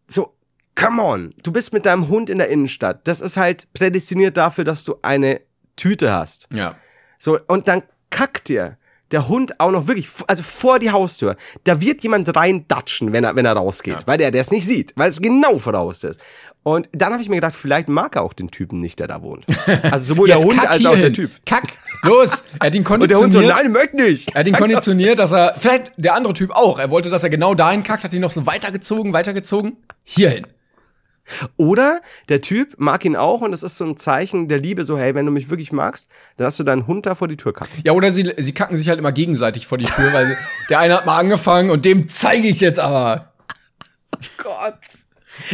[0.07, 0.35] so,
[0.75, 1.33] come on.
[1.43, 3.07] Du bist mit deinem Hund in der Innenstadt.
[3.07, 5.41] Das ist halt prädestiniert dafür, dass du eine
[5.77, 6.47] Tüte hast.
[6.53, 6.75] Ja.
[7.17, 8.77] So, und dann kackt dir
[9.11, 11.35] der Hund auch noch wirklich, also vor die Haustür.
[11.63, 14.93] Da wird jemand reindatschen, wenn er, wenn er rausgeht, weil der, der es nicht sieht,
[14.95, 16.21] weil es genau vor der Haustür ist.
[16.63, 19.23] Und dann habe ich mir gedacht, vielleicht mag er auch den Typen nicht, der da
[19.23, 19.45] wohnt.
[19.83, 21.13] Also sowohl der Hund als auch der hin.
[21.13, 21.31] Typ.
[21.45, 21.63] Kack,
[22.03, 22.43] los.
[22.59, 23.57] Er hat ihn Und der Hund konditioniert.
[23.57, 24.35] so, nein, möchte nicht.
[24.35, 27.29] Er hat ihn konditioniert, dass er, vielleicht der andere Typ auch, er wollte, dass er
[27.29, 30.45] genau dahin kackt, hat ihn noch so weitergezogen, weitergezogen, hierhin.
[31.57, 34.97] Oder der Typ mag ihn auch und das ist so ein Zeichen der Liebe, so,
[34.97, 37.53] hey, wenn du mich wirklich magst, dann hast du deinen Hund da vor die Tür
[37.53, 37.81] kacken.
[37.83, 40.37] Ja, oder sie, sie kacken sich halt immer gegenseitig vor die Tür, weil
[40.69, 43.33] der eine hat mal angefangen und dem zeige ich jetzt aber.
[44.37, 44.75] Gott.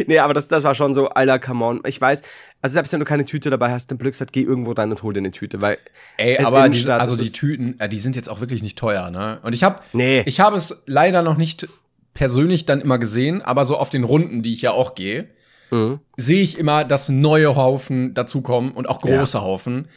[0.05, 1.82] Nee, aber das, das war schon so, Alter, come on.
[1.86, 2.23] Ich weiß,
[2.61, 5.01] also selbst wenn du keine Tüte dabei hast, dann Glücks hat, geh irgendwo rein und
[5.03, 5.78] hol dir eine Tüte, weil
[6.17, 9.09] Ey, es aber die, also die Tüten, ja, die sind jetzt auch wirklich nicht teuer,
[9.11, 9.39] ne?
[9.43, 10.23] Und ich habe Nee.
[10.25, 11.67] ich habe es leider noch nicht
[12.13, 15.30] persönlich dann immer gesehen, aber so auf den Runden, die ich ja auch gehe,
[15.72, 15.99] Mhm.
[16.15, 19.88] sehe ich immer, dass neue Haufen dazukommen und auch große Haufen.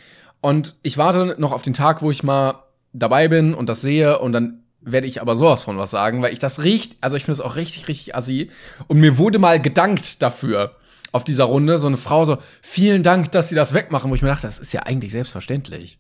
[0.41, 4.19] Und ich warte noch auf den Tag, wo ich mal dabei bin und das sehe
[4.19, 7.25] und dann werde ich aber sowas von was sagen, weil ich das riecht, also ich
[7.25, 8.51] finde es auch richtig, richtig assi.
[8.89, 10.77] Und mir wurde mal gedankt dafür
[11.13, 14.23] auf dieser Runde, so eine Frau so, vielen Dank, dass sie das wegmachen, wo ich
[14.23, 15.99] mir dachte, das ist ja eigentlich selbstverständlich.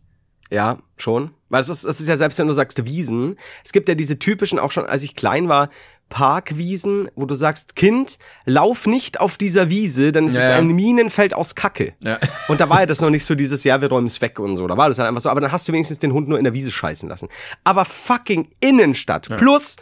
[0.50, 1.30] Ja, schon.
[1.48, 4.18] Weil es ist, es ist ja selbst, wenn du sagst Wiesen, es gibt ja diese
[4.18, 5.68] typischen, auch schon als ich klein war,
[6.10, 10.56] Parkwiesen, wo du sagst, Kind, lauf nicht auf dieser Wiese, denn es Ja, ist ja.
[10.56, 11.94] ein Minenfeld aus Kacke.
[12.04, 12.18] Ja.
[12.48, 14.56] Und da war ja das noch nicht so dieses, ja, wir räumen es weg und
[14.56, 14.66] so.
[14.66, 16.44] Da war das dann einfach so, aber dann hast du wenigstens den Hund nur in
[16.44, 17.28] der Wiese scheißen lassen.
[17.64, 19.76] Aber fucking Innenstadt plus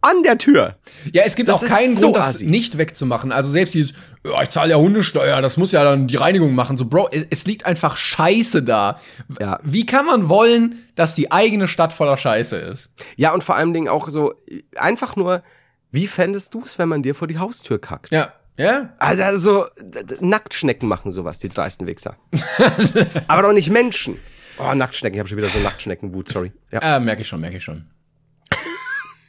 [0.00, 0.76] an der Tür.
[1.12, 2.46] Ja, es gibt Das auch keinen so Grund, das assi.
[2.46, 3.32] nicht wegzumachen.
[3.32, 3.94] Also selbst dieses,
[4.30, 6.76] ja, ich zahle ja Hundesteuer, das muss ja dann die Reinigung machen.
[6.76, 8.98] So, Bro, es, liegt einfach Scheiße da.
[9.40, 9.58] Ja.
[9.62, 12.92] Wie kann man wollen, dass die eigene Stadt voller Scheiße ist?
[13.16, 14.34] Ja, und vor allem Dingen auch so,
[14.76, 15.42] einfach nur,
[15.90, 18.10] wie fändest du es, wenn man dir vor die Haustür kackt?
[18.10, 18.32] Ja.
[18.56, 18.92] Ja?
[18.98, 22.16] Also, also d- d- Nacktschnecken machen sowas, die dreisten Wichser.
[23.28, 24.18] Aber doch nicht Menschen.
[24.58, 26.52] Oh, Nacktschnecken, ich habe schon wieder so Nacktschneckenwut, sorry.
[26.72, 26.96] Ja.
[26.96, 27.86] Äh, merke ich schon, merke ich schon.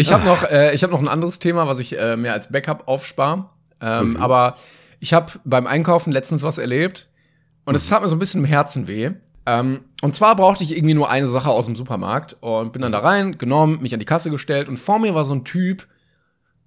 [0.00, 2.50] ich habe noch, äh, ich habe noch ein anderes Thema, was ich äh, mir als
[2.50, 3.46] Backup aufspare.
[3.80, 4.54] Ähm, Aber
[4.98, 7.08] ich habe beim Einkaufen letztens was erlebt
[7.64, 9.10] und es tat mir so ein bisschen im Herzen weh.
[9.46, 12.92] Ähm, und zwar brauchte ich irgendwie nur eine Sache aus dem Supermarkt und bin dann
[12.92, 15.86] da rein, genommen, mich an die Kasse gestellt und vor mir war so ein Typ,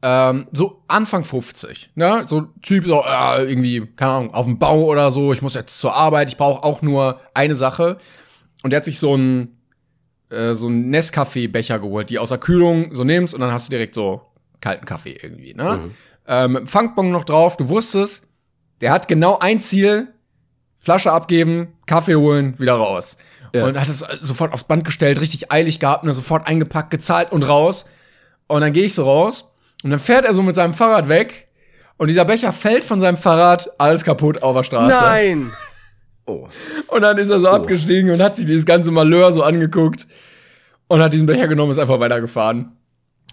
[0.01, 2.23] ähm, so Anfang 50, ne?
[2.25, 5.79] So Typ, so äh, irgendwie, keine Ahnung, auf dem Bau oder so, ich muss jetzt
[5.79, 7.97] zur Arbeit, ich brauche auch nur eine Sache.
[8.63, 9.57] Und der hat sich so ein
[10.33, 13.71] äh, so ein Nescafé-Becher geholt, die aus der Kühlung so nimmst und dann hast du
[13.71, 14.21] direkt so
[14.61, 15.91] kalten Kaffee irgendwie, ne?
[16.27, 18.27] Ähm, mit dem Funkbon noch drauf, du wusstest,
[18.81, 20.07] der hat genau ein Ziel,
[20.79, 23.17] Flasche abgeben, Kaffee holen, wieder raus.
[23.53, 23.65] Ja.
[23.65, 27.43] Und hat es sofort aufs Band gestellt, richtig eilig gehabt, ne, sofort eingepackt, gezahlt und
[27.43, 27.85] raus.
[28.47, 29.53] Und dann gehe ich so raus
[29.83, 31.47] und dann fährt er so mit seinem Fahrrad weg
[31.97, 34.89] und dieser Becher fällt von seinem Fahrrad, alles kaputt auf der Straße.
[34.89, 35.51] Nein!
[36.25, 36.47] Oh.
[36.87, 40.07] Und dann ist er so abgestiegen und hat sich dieses ganze Malheur so angeguckt
[40.87, 42.77] und hat diesen Becher genommen und ist einfach weitergefahren.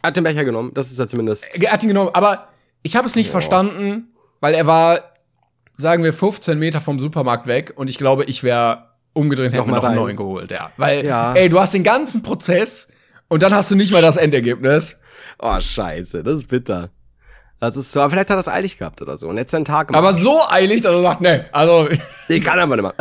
[0.03, 1.63] Hat den Becher genommen, das ist ja zumindest.
[1.63, 2.49] Er hat ihn genommen, aber
[2.83, 4.09] ich habe es nicht verstanden,
[4.41, 5.01] weil er war,
[5.77, 9.67] sagen wir, 15 Meter vom Supermarkt weg und ich glaube, ich wäre umgedreht, hätte Noch
[9.67, 10.71] mir noch einen neuen geholt, ja.
[10.77, 11.35] Weil, Ja.
[11.35, 12.89] ey, du hast den ganzen Prozess
[13.29, 14.99] und dann hast du nicht mal das Endergebnis.
[15.39, 16.91] Oh, scheiße, das ist bitter.
[17.61, 19.29] Das ist so, aber vielleicht hat er das eilig gehabt oder so.
[19.29, 19.95] Und jetzt einen Tag.
[19.95, 21.89] Aber so eilig, dass er sagt, nee, also
[22.29, 22.95] Ich kann aber nicht mehr.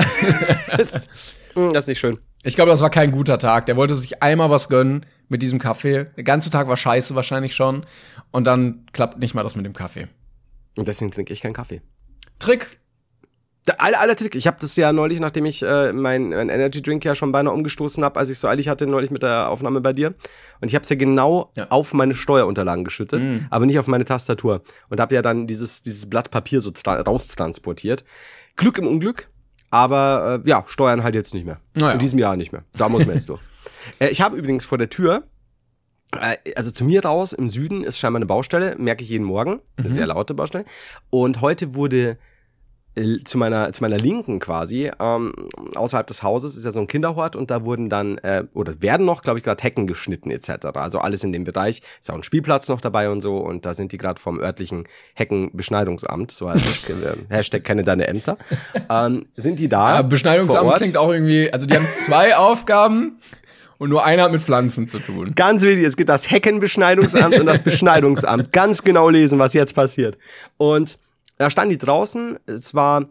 [0.77, 1.07] das,
[1.53, 2.17] Hm, das ist nicht schön.
[2.43, 3.65] ich glaube, das war kein guter Tag.
[3.67, 6.05] Der wollte sich einmal was gönnen mit diesem Kaffee.
[6.17, 7.85] Der ganze Tag war scheiße wahrscheinlich schon
[8.31, 10.07] und dann klappt nicht mal das mit dem Kaffee.
[10.77, 11.81] Und deswegen trinke ich keinen Kaffee.
[12.37, 12.67] Trick.
[13.77, 14.33] Aller Trick.
[14.35, 17.53] Ich habe das ja neulich, nachdem ich äh, mein, mein Energy Drink ja schon beinahe
[17.53, 20.15] umgestoßen habe, als ich so eilig hatte, neulich mit der Aufnahme bei dir.
[20.59, 21.67] Und ich habe es ja genau Ja.
[21.69, 24.63] auf meine Steuerunterlagen geschüttet, aber nicht auf meine Tastatur.
[24.89, 28.03] Und habe ja dann dieses, dieses Blatt Papier so tra- raustransportiert.
[28.55, 29.29] Glück im Unglück,
[29.69, 31.59] aber äh, ja, Steuern halt jetzt nicht mehr.
[31.75, 31.91] Naja.
[31.93, 32.63] In diesem Jahr nicht mehr.
[32.77, 33.41] Da muss man jetzt durch.
[33.99, 35.23] Äh, ich habe übrigens vor der Tür
[36.19, 39.61] äh, also zu mir raus im Süden ist scheinbar eine Baustelle, merke ich jeden Morgen,
[39.77, 40.65] eine sehr laute Baustelle.
[41.11, 42.17] Und heute wurde
[43.23, 45.33] zu meiner zu meiner Linken quasi ähm,
[45.75, 49.05] außerhalb des Hauses ist ja so ein Kinderhort und da wurden dann äh, oder werden
[49.05, 50.67] noch glaube ich gerade Hecken geschnitten etc.
[50.73, 53.73] Also alles in dem Bereich ist auch ein Spielplatz noch dabei und so und da
[53.73, 58.37] sind die gerade vom örtlichen Heckenbeschneidungsamt so heißt es äh, Hashtag kenne deine Ämter
[58.89, 63.19] ähm, sind die da vor Beschneidungsamt klingt auch irgendwie, also die haben zwei Aufgaben
[63.77, 65.33] und nur einer hat mit Pflanzen zu tun.
[65.35, 68.53] Ganz wichtig, es gibt das Heckenbeschneidungsamt und das Beschneidungsamt.
[68.53, 70.17] Ganz genau lesen, was jetzt passiert.
[70.55, 70.97] Und
[71.39, 72.37] da standen die draußen.
[72.45, 73.09] Es war,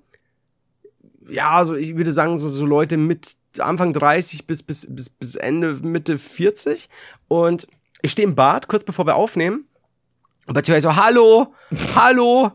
[1.29, 5.35] ja, so, ich würde sagen, so, so Leute mit Anfang 30 bis, bis, bis, bis
[5.35, 6.91] Ende, Mitte 40.
[7.27, 7.67] Und
[8.03, 9.67] ich stehe im Bad, kurz bevor wir aufnehmen.
[10.47, 11.55] Und plötzlich so, hallo,
[11.95, 12.53] hallo,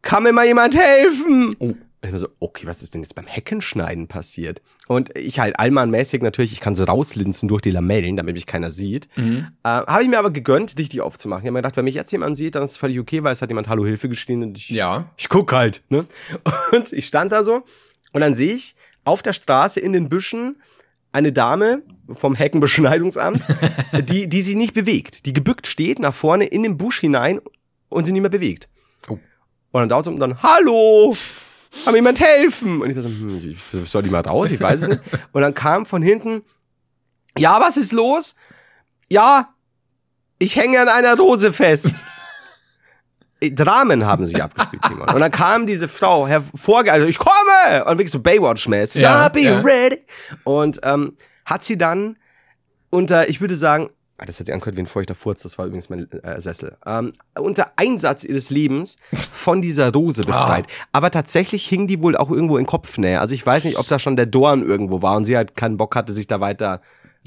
[0.00, 1.54] kann mir mal jemand helfen?
[1.54, 4.62] Und ich mir so, okay, was ist denn jetzt beim Heckenschneiden passiert?
[4.88, 8.70] Und ich halt Allmann-mäßig natürlich, ich kann so rauslinsen durch die Lamellen, damit mich keiner
[8.70, 9.08] sieht.
[9.16, 11.42] Äh, habe ich mir aber gegönnt, dich die aufzumachen.
[11.42, 13.32] Ich habe mir gedacht, wenn mich jetzt jemand sieht, dann ist es völlig okay, weil
[13.32, 15.10] es hat jemand Hallo Hilfe geschrien und ich, Ja.
[15.16, 15.82] ich guck halt.
[15.88, 16.06] Ne?
[16.72, 17.64] Und ich stand da so
[18.12, 20.56] und dann sehe ich auf der Straße in den Büschen
[21.12, 21.82] eine Dame
[22.12, 23.40] vom Heckenbeschneidungsamt,
[24.08, 27.40] die, die sich nicht bewegt, die gebückt steht nach vorne in den Busch hinein
[27.88, 28.68] und sie nicht mehr bewegt.
[29.08, 29.14] Oh.
[29.72, 31.16] Und dann dauert es und dann, hallo,
[31.84, 32.80] kann mir jemand helfen?
[32.82, 34.50] Und ich dachte so, hm, ich- soll die mal raus?
[34.50, 35.00] Ich weiß es nicht.
[35.32, 36.42] Und dann kam von hinten,
[37.38, 38.34] ja, was ist los?
[39.08, 39.54] Ja,
[40.38, 42.02] ich hänge an einer Rose fest.
[43.40, 45.08] Äh, Dramen haben sich abgespielt, Timon.
[45.08, 47.84] Und dann kam diese Frau hervorge, also ich komme!
[47.84, 49.02] Und wirklich so Baywatch-mäßig.
[49.02, 49.60] Ja, Ja, be ja.
[49.60, 50.00] ready.
[50.44, 52.16] Und ähm, hat sie dann
[52.90, 53.90] unter, ich würde sagen,
[54.24, 57.12] das hat sie angehört wie ein feuchter Furz, das war übrigens mein äh, Sessel, ähm,
[57.38, 58.96] unter Einsatz ihres Lebens
[59.32, 60.66] von dieser Rose befreit.
[60.92, 63.20] Aber tatsächlich hing die wohl auch irgendwo in Kopfnähe.
[63.20, 65.76] Also ich weiß nicht, ob da schon der Dorn irgendwo war und sie halt keinen
[65.76, 66.80] Bock hatte, sich da weiter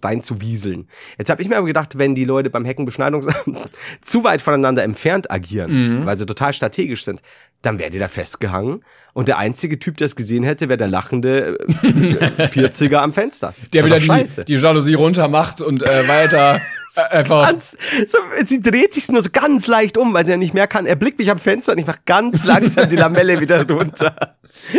[0.03, 0.87] rein zu wieseln.
[1.17, 3.69] Jetzt habe ich mir aber gedacht, wenn die Leute beim Heckenbeschneidungsamt
[4.01, 7.21] zu weit voneinander entfernt agieren, weil sie total strategisch sind,
[7.61, 8.81] dann wäre die da festgehangen
[9.13, 13.53] und der einzige Typ, der es gesehen hätte, wäre der lachende äh, 40er am Fenster.
[13.73, 16.61] Der wieder die, die Jalousie runter macht und äh, weiter
[16.95, 17.47] äh, einfach.
[17.47, 20.67] Ganz, so, sie dreht sich nur so ganz leicht um, weil sie ja nicht mehr
[20.67, 20.85] kann.
[20.85, 24.37] Er blickt mich am Fenster und ich mach ganz langsam die Lamelle wieder runter.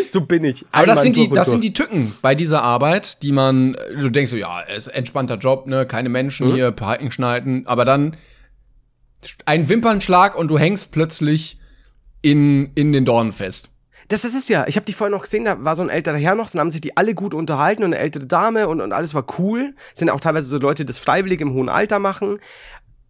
[0.09, 0.65] So bin ich.
[0.73, 1.49] Aber das sind, die, das durch.
[1.49, 5.67] sind die Tücken bei dieser Arbeit, die man, du denkst so, ja, ist entspannter Job,
[5.67, 8.17] ne, keine Menschen hier, Parken schneiden, aber dann
[9.45, 11.60] ein Wimpernschlag und du hängst plötzlich
[12.23, 13.71] in, in den Dornen fest.
[14.09, 14.67] Das ist es ja.
[14.67, 16.71] Ich habe die vorher noch gesehen, da war so ein älterer Herr noch, dann haben
[16.71, 19.75] sich die alle gut unterhalten und eine ältere Dame und, und alles war cool.
[19.95, 22.41] Sind auch teilweise so Leute, die das freiwillig im hohen Alter machen.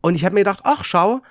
[0.03, 1.23] Und ich habe mir gedacht, ach schau,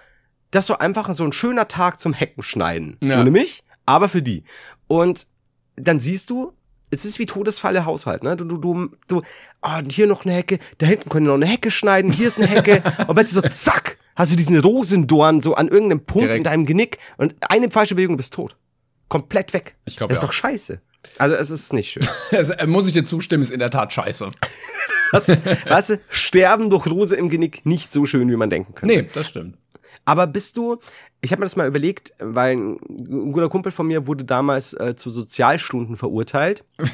[0.52, 2.98] das ist so einfach so ein schöner Tag zum Heckenschneiden.
[3.02, 3.22] Ja.
[3.22, 4.44] Ohne mich, aber für die.
[4.88, 5.28] Und
[5.76, 6.54] dann siehst du,
[6.90, 8.36] es ist wie Todesfalle Haushalt, ne?
[8.36, 9.22] Du, du, du, du,
[9.62, 12.40] ah, hier noch eine Hecke, da hinten können wir noch eine Hecke schneiden, hier ist
[12.40, 12.82] eine Hecke.
[13.08, 16.36] und plötzlich so, zack, hast du diesen Rosendorn so an irgendeinem Punkt Direkt.
[16.38, 18.56] in deinem Genick und eine falsche Bewegung bist tot.
[19.08, 19.76] Komplett weg.
[19.86, 20.28] Ich glaub, Das ist ja.
[20.28, 20.80] doch scheiße.
[21.18, 22.04] Also es ist nicht schön.
[22.32, 24.30] Also, äh, muss ich dir zustimmen, ist in der Tat scheiße.
[25.12, 28.76] Das ist, weißt du, Sterben durch Rose im Genick nicht so schön, wie man denken
[28.76, 28.96] könnte.
[28.96, 29.58] Nee, das stimmt.
[30.06, 30.78] Aber bist du,
[31.22, 34.96] ich habe mir das mal überlegt, weil ein guter Kumpel von mir wurde damals äh,
[34.96, 36.64] zu Sozialstunden verurteilt.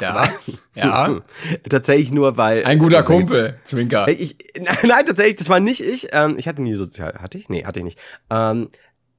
[0.00, 0.28] Ja.
[0.74, 1.20] Ja.
[1.68, 2.64] Tatsächlich nur, weil.
[2.64, 4.08] Ein guter also jetzt- Kumpel, Zwinker.
[4.08, 6.08] Ich, nein, tatsächlich, das war nicht ich.
[6.12, 7.14] Ähm, ich hatte nie Sozial.
[7.20, 7.48] Hatte ich?
[7.50, 7.98] Nee, hatte ich nicht.
[8.30, 8.68] Ähm,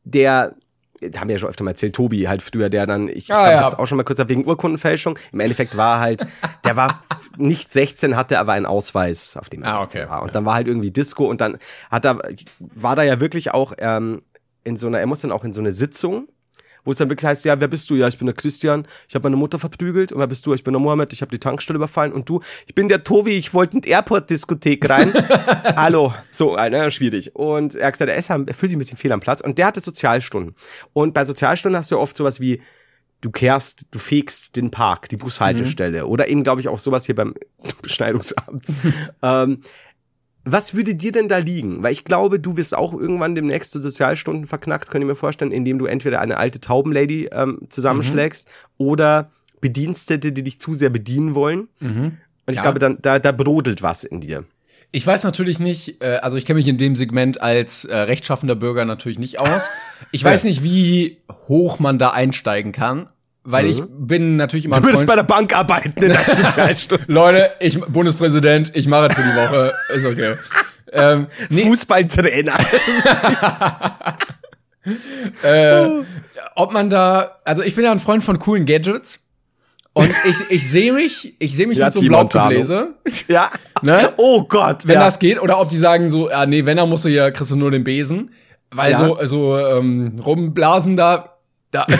[0.03, 0.55] der,
[0.99, 3.43] da haben wir ja schon öfter mal erzählt, Tobi halt früher, der dann, ich Ah,
[3.49, 3.79] glaube, ja.
[3.79, 5.17] auch schon mal kurz wegen Urkundenfälschung.
[5.31, 6.25] Im Endeffekt war halt,
[6.65, 7.03] der war
[7.37, 10.09] nicht 16, hatte aber einen Ausweis, auf dem er Ah, 16 okay.
[10.11, 10.23] war.
[10.23, 11.57] Und dann war halt irgendwie Disco und dann
[11.91, 12.19] hat er,
[12.59, 14.21] war da ja wirklich auch ähm,
[14.63, 16.27] in so einer, er muss dann auch in so eine Sitzung,
[16.85, 17.95] wo es dann wirklich heißt, ja, wer bist du?
[17.95, 20.11] Ja, ich bin der Christian, ich habe meine Mutter verprügelt.
[20.11, 20.53] Und wer bist du?
[20.53, 22.11] Ich bin der Mohammed, ich habe die Tankstelle überfallen.
[22.11, 22.41] Und du?
[22.67, 25.13] Ich bin der Tobi, ich wollte in die Airport-Diskothek rein.
[25.77, 26.13] Hallo.
[26.31, 27.35] So, äh, ne, schwierig.
[27.35, 29.41] Und er hat gesagt, er, ist, er fühlt sich ein bisschen fehl am Platz.
[29.41, 30.55] Und der hatte Sozialstunden.
[30.91, 32.61] Und bei Sozialstunden hast du ja oft sowas wie,
[33.21, 36.05] du kehrst, du fegst den Park, die Bushaltestelle.
[36.07, 37.33] Oder eben, glaube ich, auch sowas hier beim
[37.81, 38.65] Beschneidungsamt.
[39.21, 39.59] ähm,
[40.45, 41.83] was würde dir denn da liegen?
[41.83, 45.51] Weil ich glaube, du wirst auch irgendwann demnächst zu Sozialstunden verknackt, könnt ihr mir vorstellen,
[45.51, 49.31] indem du entweder eine alte Taubenlady ähm, zusammenschlägst oder
[49.61, 51.69] Bedienstete, die dich zu sehr bedienen wollen.
[51.79, 52.17] Und
[52.49, 52.63] ich Ja.
[52.63, 54.43] glaube, dann, da, da brodelt was in dir.
[54.91, 58.55] Ich weiß natürlich nicht, äh, also ich kenne mich in dem Segment als äh, rechtschaffender
[58.55, 59.67] Bürger natürlich nicht aus.
[60.11, 61.17] Ich weiß nicht, wie
[61.47, 63.07] hoch man da einsteigen kann,
[63.43, 67.03] weil ich bin natürlich immer Du würdest bei der Bank arbeiten in der Sozialstunde.
[67.07, 70.35] Leute, ich Bundespräsident, ich mache es für die Woche, ist okay.
[70.91, 72.53] ähm, nee, Fußballtrainer.
[75.43, 75.89] äh,
[76.55, 79.19] ob man da, also ich bin ja ein Freund von coolen Gadgets
[79.93, 82.27] und ich, ich sehe mich, ich sehe mich Ja, mit so einem.
[82.27, 82.89] Blaubläser,
[83.27, 83.49] ja.
[83.81, 84.13] Ne?
[84.17, 84.87] Oh Gott.
[84.87, 85.05] wenn ja.
[85.05, 87.51] das geht, oder ob die sagen so, ja nee, wenn, dann musst du hier, kriegst
[87.51, 88.31] du nur den Besen,
[88.71, 88.97] weil Ja.
[88.97, 91.37] so, so ähm, rumblasen da,
[91.71, 91.85] da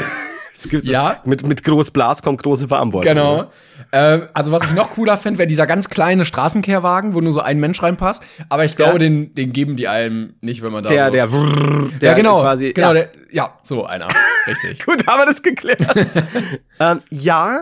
[0.55, 1.15] Es gibt Ja.
[1.15, 3.11] das, mit, mit groß Blas kommt große Verantwortung.
[3.13, 3.51] Genau.
[3.91, 7.39] Ähm, also was ich noch cooler fände, wäre dieser ganz kleine Straßenkehrwagen, wo nur so
[7.39, 8.23] ein Mensch reinpasst.
[8.49, 8.97] Aber ich glaube, Ja.
[8.99, 12.41] den, den geben die einem nicht, wenn man da Der, so der, der ja genau,
[12.41, 12.71] quasi.
[12.73, 12.93] genau, ja.
[12.93, 14.07] Der, ja, so einer,
[14.47, 14.85] richtig.
[14.85, 15.79] Gut, haben wir das geklärt.
[16.79, 17.59] ähm, ja,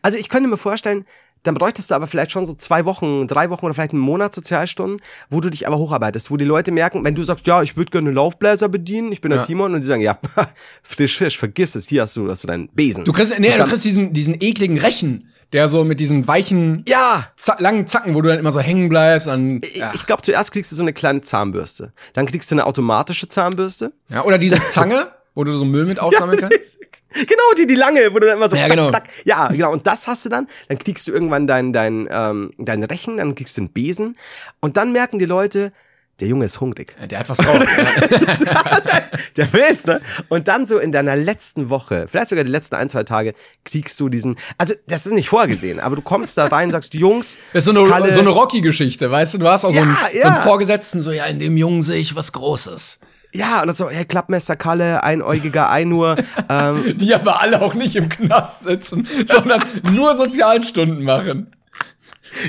[0.00, 1.04] also ich könnte mir vorstellen,
[1.44, 4.34] dann bräuchtest du aber vielleicht schon so zwei Wochen, drei Wochen oder vielleicht einen Monat
[4.34, 7.76] Sozialstunden, wo du dich aber hocharbeitest, wo die Leute merken, wenn du sagst, ja, ich
[7.76, 9.44] würde gerne Laufbläser bedienen, ich bin der Ja.
[9.46, 10.18] Timon, und die sagen, ja,
[10.82, 13.04] frisch, frisch, vergiss es, hier hast du, hast du deinen Besen.
[13.04, 16.26] Du kriegst, nee, Und du dann- kriegst diesen, diesen ekligen Rechen, der so mit diesen
[16.28, 19.26] weichen, ja, za langen Zacken, wo du dann immer so hängen bleibst.
[19.26, 21.92] Dann, ich, ich glaube, zuerst kriegst du so eine kleine Zahnbürste.
[22.14, 23.92] Dann kriegst du eine automatische Zahnbürste.
[24.08, 26.78] ja, oder diese Zange, wo du so Müll mit aufsammeln kannst.
[27.14, 28.56] Genau, die, die lange, wo du dann immer so.
[28.56, 28.90] Ja, genau.
[29.24, 29.72] Ja, genau.
[29.72, 30.46] Und das hast du dann.
[30.68, 34.16] Dann kriegst du irgendwann dein, dein, ähm, dein Rechen, dann kriegst du einen Besen.
[34.60, 35.72] Und dann merken die Leute,
[36.20, 36.94] der Junge ist hungrig.
[37.00, 37.58] Ja, Der hat was drauf.
[37.58, 39.02] ja.
[39.36, 40.00] der will's, ne?
[40.28, 43.98] Und dann so in deiner letzten Woche, vielleicht sogar die letzten ein, zwei Tage, kriegst
[43.98, 44.36] du diesen.
[44.56, 47.38] Also, das ist nicht vorgesehen, aber du kommst da rein und sagst, Jungs.
[47.52, 49.38] Das ist so eine, so eine Rocky-Geschichte, weißt du?
[49.38, 50.24] Du hast auch so, einen, Ja, so ja.
[50.34, 53.00] einen Vorgesetzten, so, ja, in dem Jungen sehe ich was Großes.
[53.34, 56.16] Ja, und dann so, hey, Klappmesser Kalle, einäugiger Einur.
[56.50, 59.62] ähm, Die aber alle auch nicht im Knast sitzen, sondern
[59.92, 61.46] nur Sozialstunden machen.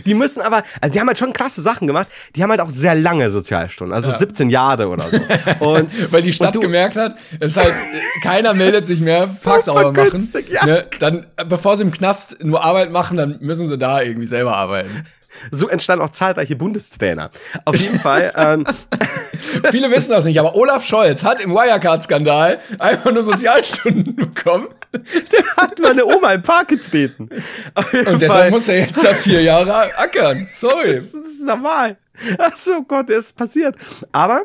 [0.05, 2.07] Die müssen aber, also die haben halt schon krasse Sachen gemacht.
[2.35, 5.17] Die haben halt auch sehr lange Sozialstunden, also 17 Jahre oder so.
[5.59, 7.73] Und Weil die Stadt du- gemerkt hat, es ist halt,
[8.21, 10.25] keiner meldet sich mehr, So Park sauber machen.
[10.49, 10.65] ja.
[10.65, 10.85] Ne?
[10.99, 15.03] Dann, bevor sie im Knast nur Arbeit machen, dann müssen sie da irgendwie selber arbeiten.
[15.51, 17.29] So entstanden auch zahlreiche Bundestrainer.
[17.65, 18.31] Auf jeden Fall.
[18.43, 18.65] Ähm,
[19.71, 24.67] Viele wissen das nicht, aber Olaf Scholz hat im Wirecard-Skandal einfach nur Sozialstunden bekommen.
[24.91, 27.29] der hat meine Oma im Park getreten.
[27.75, 28.17] Und Fall.
[28.17, 30.47] deshalb muss er jetzt da vier Jahre ackern.
[30.55, 30.93] Sorry.
[30.95, 31.97] das ist normal.
[32.39, 33.75] Ach so Gott, das ist passiert.
[34.11, 34.43] Aber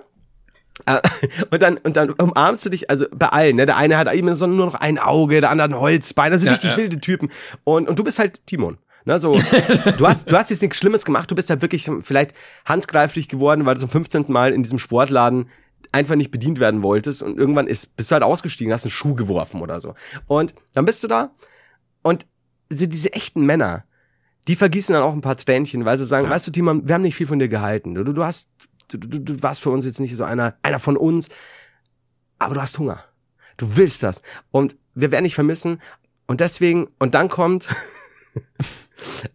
[0.86, 1.00] äh,
[1.50, 3.66] und dann, und dann umarmst du dich, also bei allen, ne?
[3.66, 6.48] Der eine hat eben so nur noch ein Auge, der andere ein Holzbein, das sind
[6.48, 6.76] Ja, richtig ja.
[6.76, 7.30] wilde Typen.
[7.64, 8.78] Und, und du bist halt Timon.
[9.08, 9.32] Ne, so,
[9.96, 12.34] du, hast, du hast jetzt nichts Schlimmes gemacht, du bist halt wirklich vielleicht
[12.66, 14.26] handgreiflich geworden, weil du zum 15.
[14.28, 15.48] Mal in diesem Sportladen
[15.92, 19.14] einfach nicht bedient werden wolltest und irgendwann ist, bist du halt ausgestiegen, hast einen Schuh
[19.14, 19.94] geworfen oder so.
[20.26, 21.30] Und dann bist du da
[22.02, 22.26] und
[22.70, 23.86] diese, diese echten Männer,
[24.46, 27.00] die vergießen dann auch ein paar Tränchen, weil sie sagen, weißt du, Timon, wir haben
[27.00, 27.94] nicht viel von dir gehalten.
[27.94, 28.50] Du, du, du hast,
[28.88, 31.30] du, du, du warst für uns jetzt nicht so einer, einer von uns,
[32.38, 33.02] aber du hast Hunger.
[33.56, 34.20] Du willst das.
[34.50, 35.80] Und wir werden dich vermissen.
[36.26, 37.68] Und deswegen, und dann kommt.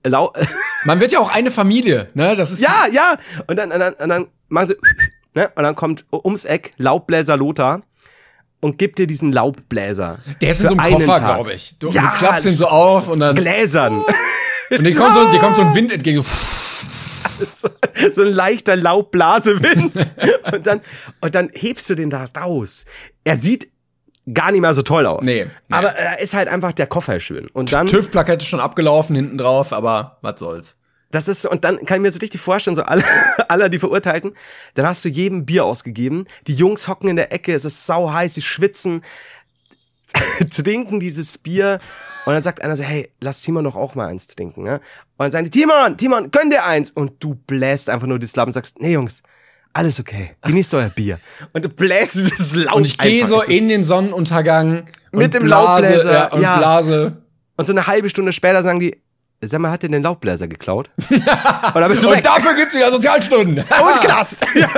[0.04, 0.34] Lau
[0.86, 2.36] Man wird ja auch eine Familie, ne?
[2.36, 3.18] Das ist ja, ja.
[3.48, 4.76] Und dann, und dann, und dann machen sie.
[5.34, 5.50] Ne?
[5.56, 7.82] Und dann kommt ums Eck Laubbläser Lothar
[8.60, 10.20] und gibt dir diesen Laubbläser.
[10.42, 11.76] Der ist in so einem Koffer, glaube ich.
[11.80, 14.04] Du, Ja, du klappst ihn so auf und dann Gläsern.
[14.70, 16.22] und dir kommt, so, dir kommt so ein Wind entgegen.
[16.24, 17.70] so,
[18.12, 20.08] so ein leichter Laubblasewind.
[20.52, 20.82] und, dann,
[21.22, 22.86] und dann hebst du den da raus.
[23.24, 23.68] Er sieht
[24.32, 25.24] gar nicht mehr so toll aus.
[25.24, 25.76] Nee, nee.
[25.76, 27.48] Aber er ist halt einfach, der Koffer ist schön.
[27.48, 30.78] Und dann, TÜV-Plakette schon abgelaufen hinten drauf, aber was soll's.
[31.12, 33.04] das ist, so- und dann kann ich mir so richtig vorstellen, so alle,
[33.50, 34.34] alle die Verurteilten,
[34.76, 36.26] dann hast du jedem Bier ausgegeben.
[36.48, 39.04] Die Jungs hocken in der Ecke, es ist sau heiß, sie schwitzen,
[40.50, 41.80] trinken dieses Bier.
[42.26, 44.76] Und dann sagt einer so, hey, lass Timon doch auch mal eins trinken, ne?
[45.18, 46.92] Und dann sagen die, Timon, Timon, gönn dir eins.
[46.92, 49.22] Und du bläst einfach nur das Laub und sagst, nee, Jungs,
[49.74, 50.32] alles okay.
[50.44, 51.20] Genießt euer Bier.
[51.52, 55.44] Und du bläst dieses Laub Und ich gehe so in den Sonnenuntergang Mit und dem
[55.44, 56.58] blase, Laubbläser, ja, und ja.
[56.58, 57.18] blase.
[57.58, 58.98] Und so eine halbe Stunde später sagen die,
[59.42, 60.90] sag mal, hat der den Laubbläser geklaut?
[61.10, 63.58] und dann bist du Und dafür gibt's wieder Sozialstunden.
[63.64, 63.66] Und
[64.02, 64.46] Knast.
[64.56, 64.70] ja,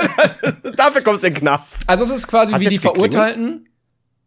[0.75, 1.79] dafür kommst du in den Knast.
[1.87, 3.13] Also es ist quasi Hat's wie die geklingelt?
[3.13, 3.69] Verurteilten.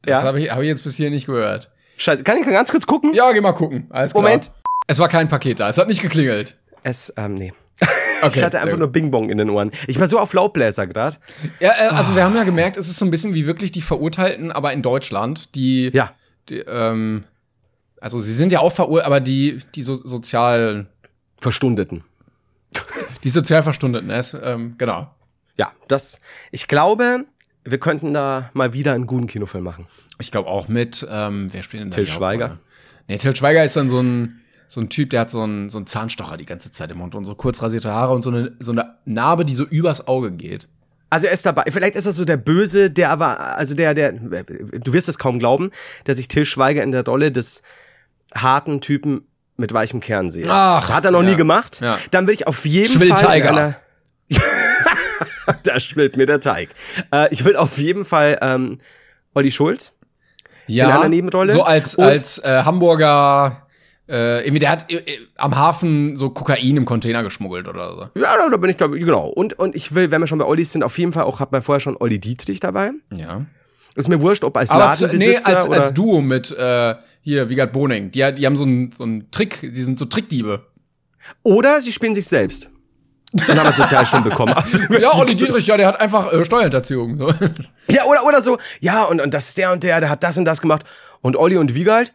[0.03, 0.29] Das Ja.
[0.29, 1.71] habe ich, hab ich jetzt bis hier nicht gehört.
[1.97, 3.13] Scheiße, kann ich mal ganz kurz gucken?
[3.15, 3.87] Ja, geh mal gucken.
[3.91, 4.23] Alles klar.
[4.23, 4.51] Moment.
[4.87, 5.69] Es war kein Paket da.
[5.69, 6.57] Es hat nicht geklingelt.
[6.83, 7.53] Es, ähm, nee.
[8.21, 8.39] Okay.
[8.39, 9.71] Ich hatte einfach nur Bing Bong in den Ohren.
[9.87, 11.17] Ich war so auf Laubbläser gerade.
[11.61, 13.81] Ja, äh, also wir haben ja gemerkt, es ist so ein bisschen wie wirklich die
[13.81, 16.11] Verurteilten, aber in Deutschland, die, Ja.
[16.49, 17.23] die ähm,
[18.01, 20.87] also sie sind ja auch verurteilt, aber die, die so, sozial,
[21.39, 22.03] Verstundeten.
[23.23, 25.15] die sozial Verstundeten, es, ähm, genau.
[25.57, 26.21] Ja, das,
[26.51, 27.25] ich glaube,
[27.65, 29.87] wir könnten da mal wieder einen guten Kinofilm machen.
[30.19, 31.95] Ich glaube auch mit, ähm, wer spielt denn da?
[31.95, 32.59] Till Schweiger.
[33.07, 35.79] Nee, Till Schweiger ist dann so ein, so ein Typ, der hat so einen, so
[35.79, 38.53] einen Zahnstocher die ganze Zeit im Mund und so kurz rasierte Haare und so eine,
[38.59, 40.69] so eine Narbe, die so übers Auge geht.
[41.11, 41.65] Also er ist dabei.
[41.71, 45.39] Vielleicht ist das so der Böse, der aber, also der, der, du wirst es kaum
[45.39, 45.71] glauben,
[46.07, 47.63] der sich Till Schweiger in der Rolle des
[48.35, 50.45] harten Typen mit weichem Kern sehe.
[50.49, 51.31] Ach, Hat er noch ja.
[51.31, 51.81] nie gemacht.
[51.81, 51.99] Ja.
[52.11, 53.37] Dann will ich auf jeden Schwillt Fall.
[53.39, 53.51] in Tiger.
[53.57, 53.77] einer-
[55.65, 56.69] da schwillt mir der Teig.
[57.13, 58.79] Äh, ich will auf jeden Fall ähm,
[59.35, 59.95] Olli Schulz.
[60.67, 61.53] Ja, einer Nebenrolle.
[61.53, 63.67] so als, Und- als äh, Hamburger,
[64.09, 68.21] äh, irgendwie, der hat äh, äh, am Hafen so Kokain im Container geschmuggelt oder so.
[68.21, 69.27] Ja, da, da bin ich da, genau.
[69.29, 71.53] Und, und ich will, wenn wir schon bei Ollis sind, auf jeden Fall auch, hat
[71.53, 72.93] man vorher schon Olli Dietrich dabei.
[73.15, 73.45] Ja.
[73.95, 75.81] Ist mir wurscht, ob als Aber zu, nee, Ladenbesitzer als, oder...
[75.81, 78.11] als Duo mit äh, hier Wiegald Boning.
[78.11, 80.65] Die, die haben so einen so einen Trick, die sind so Trickdiebe.
[81.43, 82.71] Oder sie spielen sich selbst.
[83.33, 84.55] Und haben einen Sozialstunden bekommen.
[84.55, 87.17] Also, Ja, Olli Dietrich, ja, der hat einfach äh, Steuerhinterziehung.
[87.17, 87.33] So.
[87.91, 90.37] Ja, oder, oder so, ja, und, und das ist der und der, der hat das
[90.39, 90.85] und das gemacht.
[91.23, 92.13] Und Olli und Wiegald,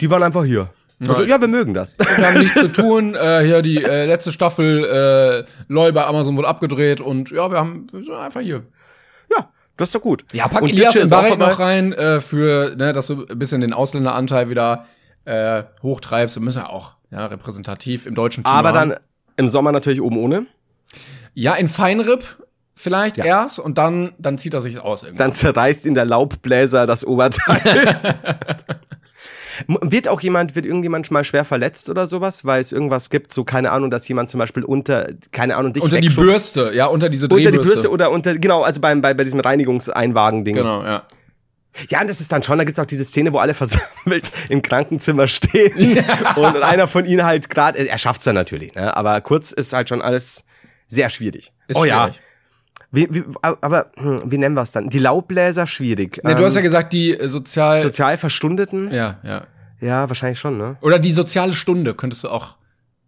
[0.00, 0.70] die waren einfach hier.
[1.06, 1.96] Also, ja, wir mögen das.
[1.98, 3.14] Wir haben nichts zu tun.
[3.14, 7.58] Äh, hier die äh, letzte Staffel äh, LOL bei Amazon wurde abgedreht und ja, wir
[7.58, 8.62] haben wir sind einfach hier.
[9.30, 10.24] Ja, das ist doch gut.
[10.32, 13.60] Ja, pack und Elias auch Barek noch rein äh, für, ne, dass du ein bisschen
[13.60, 14.86] den Ausländeranteil wieder
[15.24, 16.36] äh, hochtreibst.
[16.36, 18.90] Wir müssen ja auch ja, repräsentativ im deutschen Kino Aber haben.
[18.90, 18.98] dann
[19.36, 20.46] im Sommer natürlich oben ohne.
[21.34, 22.24] Ja, in Feinripp
[22.76, 25.18] vielleicht erst und dann, dann zieht er sich aus irgendwie.
[25.18, 28.00] Dann zerreißt ihn der Laubbläser das Oberteil.
[29.66, 33.44] Wird auch jemand, wird irgendjemand mal schwer verletzt oder sowas, weil es irgendwas gibt, so
[33.44, 36.08] keine Ahnung, dass jemand zum Beispiel unter, keine Ahnung, dich unter die.
[36.08, 37.60] Bürste, ja, unter diese Unter Drehbürste.
[37.60, 40.56] die Bürste oder unter, genau, also beim, bei, bei diesem Reinigungseinwagen-Ding.
[40.56, 41.04] Genau, ja.
[41.90, 44.62] Ja, und das ist dann schon, da gibt's auch diese Szene, wo alle versammelt im
[44.62, 46.04] Krankenzimmer stehen
[46.36, 48.96] und einer von ihnen halt gerade, er schafft's dann natürlich, ne?
[48.96, 50.44] aber kurz ist halt schon alles
[50.86, 51.52] sehr schwierig.
[51.68, 52.20] Ist oh ja, schwierig.
[52.94, 54.88] Wie, wie, aber hm, wie nennen wir es dann?
[54.88, 56.20] Die Laubbläser schwierig.
[56.24, 57.80] Nee, du hast ja Ähm, gesagt, die äh, sozial.
[57.80, 58.90] sozial Verstundeten?
[58.92, 59.18] Ja.
[59.22, 59.46] ja,
[59.80, 60.08] ja.
[60.08, 60.76] wahrscheinlich schon, ne?
[60.80, 62.56] Oder die soziale Stunde könntest du auch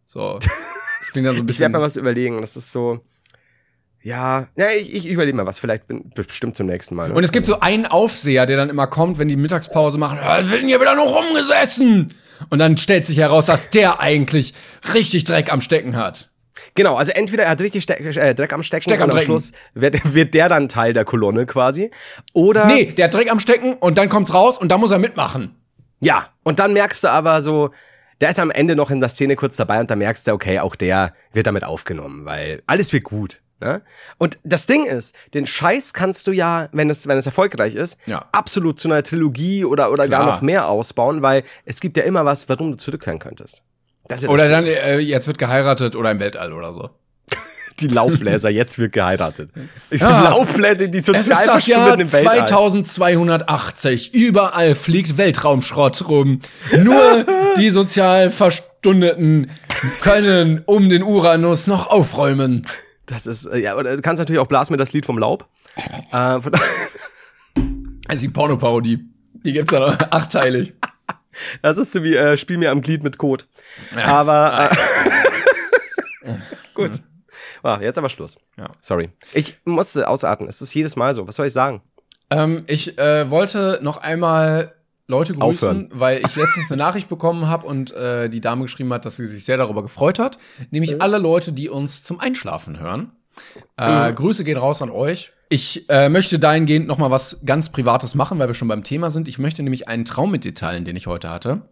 [0.05, 0.39] so.
[0.99, 1.73] Das klingt dann so ein Ich werde bisschen.
[1.73, 2.99] mal was überlegen, das ist so,
[4.03, 7.11] ja, ja ich, ich überlege mal was, vielleicht bin, bestimmt zum nächsten Mal.
[7.11, 7.15] Ne?
[7.15, 10.51] Und es gibt so einen Aufseher, der dann immer kommt, wenn die Mittagspause machen, "Ja,
[10.51, 12.13] wird denn hier wieder noch rumgesessen?
[12.51, 14.53] Und dann stellt sich heraus, dass der eigentlich
[14.95, 16.31] richtig Dreck am Stecken hat.
[16.75, 19.17] Genau, also entweder er hat richtig Ste äh, Dreck am Stecken Steck am und am
[19.17, 19.27] Drecken.
[19.27, 21.91] Schluss wird, wird der dann Teil der Kolonne quasi.
[22.33, 24.99] Oder Nee, der hat Dreck am Stecken und dann kommt's raus und da muss er
[24.99, 25.55] mitmachen.
[26.01, 27.71] Ja, und dann merkst du aber so,
[28.21, 30.59] der ist am Ende noch in der Szene kurz dabei und da merkst du, okay,
[30.61, 33.41] auch der wird damit aufgenommen, weil alles wird gut.
[33.61, 33.81] Ne?
[34.19, 37.99] Und das Ding ist, den Scheiß kannst du ja, wenn es, wenn es erfolgreich ist,
[38.07, 38.27] Ja.
[38.33, 42.27] absolut zu einer Trilogie oder, oder gar noch mehr ausbauen, weil es gibt ja immer
[42.27, 43.63] was, warum du zurückkehren könntest.
[44.09, 46.91] Das ja Oder dann, äh, jetzt wird geheiratet oder im Weltall oder so.
[47.81, 49.51] die Laubbläser, jetzt wird geheiratet.
[49.91, 50.31] Ich Ja.
[50.31, 52.47] Laubbläser, die Es ist das Jahr im Weltall.
[52.49, 54.15] 2280.
[54.15, 56.41] Überall fliegt Weltraumschrott rum.
[56.79, 57.25] Nur
[57.57, 59.51] die sozial Verstundeten
[60.01, 62.67] können um den Uranus noch aufräumen.
[63.07, 65.47] Das ist, äh, ja, oder du kannst natürlich auch blasen mit das Lied vom Laub.
[66.13, 66.51] Äh, Also
[68.23, 68.99] die Pornoparodie.
[69.45, 70.73] Die gibt's dann auch achteilig.
[71.63, 73.45] Das ist so wie äh, Spiel mir am Glied mit Code.
[74.05, 74.71] Aber
[76.25, 76.35] äh,
[76.75, 76.93] gut.
[77.63, 78.39] Ah, jetzt aber Schluss.
[78.57, 78.69] Ja.
[78.81, 79.11] Sorry.
[79.33, 80.49] Ich musste ausatmen.
[80.49, 81.27] Es ist jedes Mal so.
[81.27, 81.83] Was soll ich sagen?
[82.31, 84.75] Ähm, ich äh, wollte noch einmal
[85.09, 85.89] Leute grüßen, Aufhören.
[85.93, 89.27] weil ich letztens eine Nachricht bekommen habe und äh, die Dame geschrieben hat, dass sie
[89.27, 90.39] sich sehr darüber gefreut hat.
[90.71, 93.13] Nämlich alle Leute, die uns zum Einschlafen hören.
[93.77, 95.33] Äh, Grüße gehen raus an euch.
[95.49, 99.11] Ich äh, möchte dahingehend noch mal was ganz Privates machen, weil wir schon beim Thema
[99.11, 99.29] sind.
[99.29, 101.63] Ich möchte nämlich einen Traum mit dir teilen, den ich heute hatte.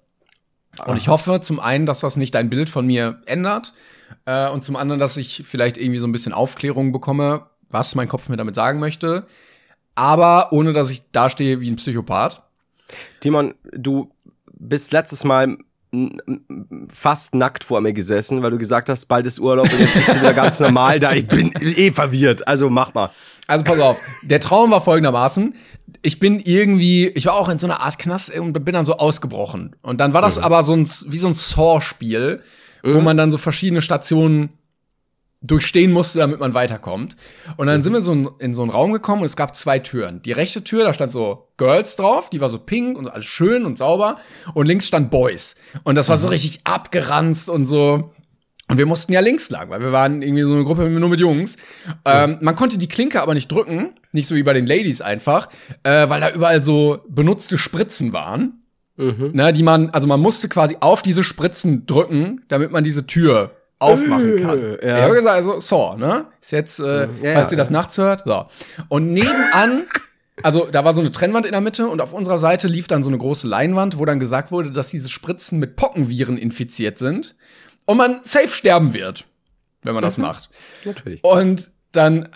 [0.87, 3.73] Und ich hoffe zum einen, dass das nicht dein Bild von mir ändert
[4.27, 8.09] äh, und zum anderen, dass ich vielleicht irgendwie so ein bisschen Aufklärung bekomme, was mein
[8.09, 9.27] Kopf mir damit sagen möchte.
[9.95, 12.43] Aber ohne, dass ich dastehe wie ein Psychopath.
[13.21, 14.13] Timon, du
[14.53, 15.59] bist letztes Mal
[16.89, 20.09] fast nackt vor mir gesessen, weil du gesagt hast, bald ist Urlaub und jetzt bist
[20.09, 21.13] du wieder ganz normal da.
[21.13, 22.47] Ich bin eh verwirrt.
[22.49, 23.11] Also mach mal.
[23.47, 25.55] Also pass auf, der Traum war folgendermaßen.
[26.03, 28.97] Ich bin irgendwie, ich war auch in so einer Art Knast und bin dann so
[28.97, 29.77] ausgebrochen.
[29.83, 32.43] Und dann war das aber so ein, wie so ein Saw-Spiel,
[32.83, 34.51] wo man dann so verschiedene Stationen
[35.45, 37.17] durchstehen musste, damit man weiterkommt.
[37.57, 39.79] Und dann sind wir so in, in so einen Raum gekommen und es gab zwei
[39.79, 40.23] Türen.
[40.23, 43.67] Die rechte Tür, da stand so Girls drauf, die war so pink und alles schön
[43.67, 44.17] und sauber.
[44.55, 45.57] Und links stand Boys.
[45.83, 48.14] Und das war so richtig abgeranzt und so.
[48.69, 51.21] Und wir mussten ja links lang, weil wir waren irgendwie so eine Gruppe nur mit
[51.21, 51.57] Jungs.
[52.07, 55.51] Ähm, man konnte die Klinke aber nicht drücken, nicht so wie bei den Ladies einfach,
[55.83, 58.63] äh, weil da überall so benutzte Spritzen waren.
[58.97, 63.51] Ne, die man, also man musste quasi auf diese Spritzen drücken, damit man diese Tür
[63.81, 64.59] aufmachen kann.
[64.59, 64.97] Äh, ja.
[64.99, 66.27] Ich habe gesagt, also Saw, ne?
[66.41, 68.23] Ist jetzt, äh, Ja, falls ihr das nachts hört.
[68.25, 68.47] So.
[68.89, 69.83] Und nebenan,
[70.43, 73.03] also da war so eine Trennwand in der Mitte und auf unserer Seite lief dann
[73.03, 77.35] so eine große Leinwand, wo dann gesagt wurde, dass diese Spritzen mit Pockenviren infiziert sind
[77.87, 79.25] und man safe sterben wird,
[79.83, 80.49] wenn man das macht.
[80.85, 81.23] Natürlich.
[81.25, 82.29] Und dann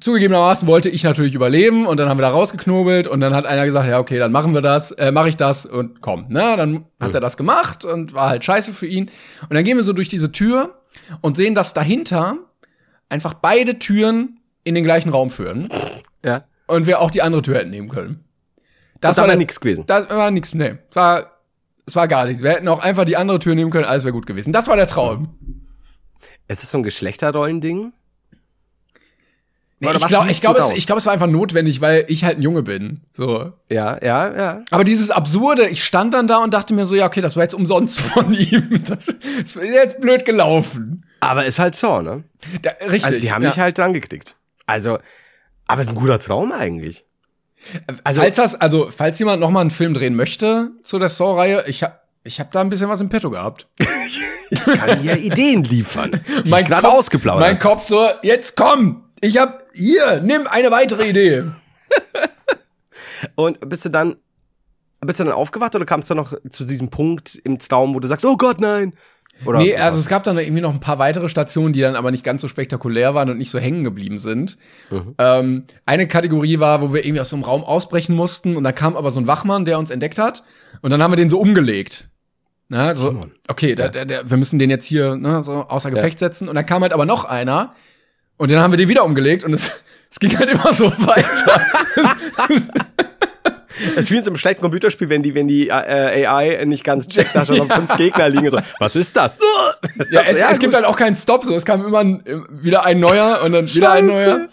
[0.00, 3.64] zugegebenermaßen wollte ich natürlich überleben und dann haben wir da rausgeknobelt und dann hat einer
[3.64, 6.26] gesagt, ja, okay, dann machen wir das, äh, mache ich das und komm.
[6.28, 9.10] Na, dann hat er das gemacht und war halt scheiße für ihn.
[9.42, 10.80] Und dann gehen wir so durch diese Tür
[11.20, 12.38] und sehen, dass dahinter
[13.08, 15.68] einfach beide Türen in den gleichen Raum führen
[16.24, 16.44] Ja.
[16.66, 18.24] und wir auch die andere Tür hätten nehmen können.
[19.00, 19.84] Das Und da war der- nix gewesen.
[19.86, 20.74] Das war nix, nee.
[20.92, 21.33] War,
[21.86, 22.42] es war gar nichts.
[22.42, 24.52] Wir hätten auch einfach die andere Tür nehmen können, alles wäre gut gewesen.
[24.52, 25.38] Das war der Traum.
[26.48, 27.92] Es ist so ein Geschlechterrollending.
[29.80, 32.38] Nee, ich glaube, ich glaube, es, ich glaube, es war einfach notwendig, weil ich halt
[32.38, 33.02] ein Junge bin.
[33.12, 33.52] So.
[33.68, 34.64] Ja, ja, ja.
[34.70, 37.42] Aber dieses Absurde, ich stand dann da und dachte mir so, ja, okay, das war
[37.42, 38.82] jetzt umsonst von ihm.
[38.84, 41.04] Das, das ist jetzt blöd gelaufen.
[41.20, 42.24] Aber ist halt so, ne?
[42.62, 43.04] Da, richtig.
[43.04, 43.50] Also die haben ja.
[43.50, 44.36] mich halt dran geklickt.
[44.66, 44.98] Also,
[45.66, 47.04] aber es ist ein guter Traum eigentlich.
[48.04, 51.64] Also, falls das, also, falls jemand noch mal einen Film drehen möchte zu der Saw-Reihe,
[51.66, 53.68] ich hab, ich hab da ein bisschen was im Petto gehabt.
[54.50, 56.20] ich kann hier Ideen liefern.
[56.48, 57.48] Mein gerade ausgeplaudert.
[57.48, 59.04] Mein Kopf so, jetzt komm!
[59.20, 61.44] Ich hab, hier, nimm eine weitere Idee.
[63.34, 64.16] Und bist du dann,
[65.00, 68.08] bist du dann aufgewacht oder kamst du noch zu diesem Punkt im Traum, wo du
[68.08, 68.92] sagst, oh Gott, nein?
[69.44, 72.10] Oder, Nee, also es gab dann irgendwie noch ein paar weitere Stationen, die dann aber
[72.10, 74.58] nicht ganz so spektakulär waren und nicht so hängen geblieben sind.
[75.18, 78.74] Ähm, eine Kategorie war, wo wir irgendwie aus so einem Raum ausbrechen mussten und dann
[78.74, 80.44] kam aber so ein Wachmann, der uns entdeckt hat
[80.82, 82.10] und dann haben wir den so umgelegt.
[82.68, 86.18] Na, so, okay, der, der, der, wir müssen den jetzt hier ne, so außer Gefecht
[86.18, 87.74] setzen und dann kam halt aber noch einer
[88.36, 89.70] und dann haben wir den wieder umgelegt und es,
[90.10, 91.60] es ging halt immer so weiter.
[93.96, 96.84] Es ist wie in so einem schlechten Computerspiel, wenn die, wenn die äh, AI nicht
[96.84, 99.38] ganz checkt, da schon noch fünf Gegner liegen und so, was ist das?
[100.10, 100.60] ja, Das- es, es gut.
[100.60, 103.72] gibt halt auch keinen Stop, so es kam immer ein, wieder ein neuer und dann
[103.72, 104.14] wieder ein Scheiße.
[104.28, 104.46] neuer.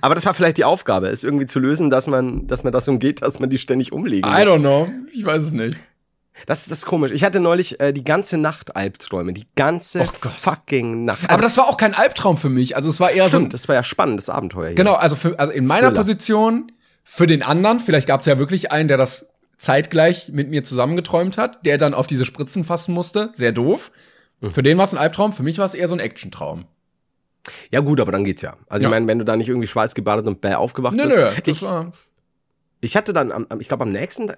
[0.00, 2.88] Aber das war vielleicht die Aufgabe, es irgendwie zu lösen, dass man, dass man das
[2.88, 4.54] umgeht, dass man die ständig umlegen I muss.
[4.54, 5.76] don't know, ich weiß es nicht.
[6.46, 7.12] Das, das ist komisch.
[7.12, 9.32] Ich hatte neulich äh, die ganze Nacht Albträume.
[9.34, 11.30] Die ganze Oh fucking Nacht.
[11.30, 12.74] Aber das war auch kein Albtraum für mich.
[12.74, 14.74] Also es war eher so stimmt, ein, das war ja spannendes Abenteuer hier.
[14.74, 16.00] genau, also, für, also in meiner Thriller.
[16.00, 16.72] Position,
[17.04, 21.38] für den anderen, vielleicht gab es ja wirklich einen, der das zeitgleich mit mir zusammengeträumt
[21.38, 23.30] hat, der dann auf diese Spritzen fassen musste.
[23.34, 23.92] Sehr doof.
[24.40, 24.50] Mhm.
[24.52, 26.64] Für den war es ein Albtraum, für mich war es eher so ein Actiontraum.
[27.70, 28.56] Ja gut, aber dann geht's ja.
[28.68, 28.88] Also Ja.
[28.88, 31.16] ich meine, wenn du da nicht irgendwie schweißgebadet und bäh aufgewacht Nö, bist.
[31.16, 31.92] nö, das ich, war.
[32.84, 34.28] Ich hatte dann, am, ich glaube am nächsten,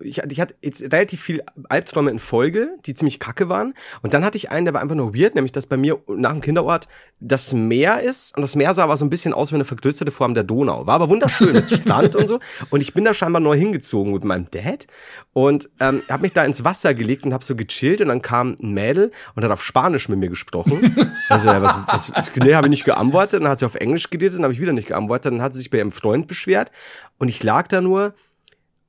[0.00, 3.74] ich, ich hatte jetzt relativ viel Albträume in Folge, die ziemlich kacke waren.
[4.00, 6.32] Und dann hatte ich einen, der war einfach nur weird, nämlich dass bei mir nach
[6.32, 6.88] dem Kinderort
[7.20, 8.34] das Meer ist.
[8.34, 10.86] Und das Meer sah aber so ein bisschen aus wie eine vergrößerte Form der Donau.
[10.86, 12.40] War aber wunderschön mit Strand und so.
[12.70, 14.86] Und ich bin da scheinbar neu hingezogen mit meinem Dad.
[15.34, 18.00] Und ähm, habe mich da ins Wasser gelegt und habe so gechillt.
[18.00, 20.96] Und dann kam ein Mädel und hat auf Spanisch mit mir gesprochen.
[21.28, 23.40] Also, ja, was, was, was nee, habe ich nicht geantwortet.
[23.40, 25.32] Dann hat sie auf Englisch geredet, dann habe ich wieder nicht geantwortet.
[25.32, 26.72] Dann hat sie sich bei ihrem Freund beschwert.
[27.18, 27.89] Und ich lag da nur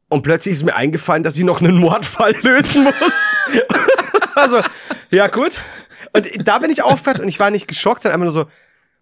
[0.09, 3.33] und plötzlich ist mir eingefallen, dass ich noch einen Mordfall lösen muss.
[4.35, 4.61] also,
[5.09, 5.61] ja gut.
[6.13, 8.51] Und da bin ich aufgehört und ich war nicht geschockt, sondern einfach nur so,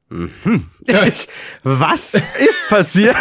[0.88, 1.28] Ich,
[1.64, 3.16] was ist passiert?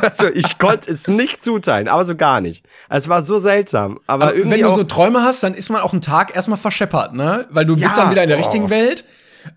[0.00, 2.64] Also ich konnte es nicht zuteilen, aber so gar nicht.
[2.88, 3.98] Es war so seltsam.
[4.06, 6.58] Aber, Aber irgendwie wenn du so Träume hast, dann ist man auch einen Tag erstmal
[6.58, 7.46] verscheppert, ne?
[7.50, 8.40] Weil du Ja, bist dann wieder in der oh.
[8.40, 9.04] richtigen Welt.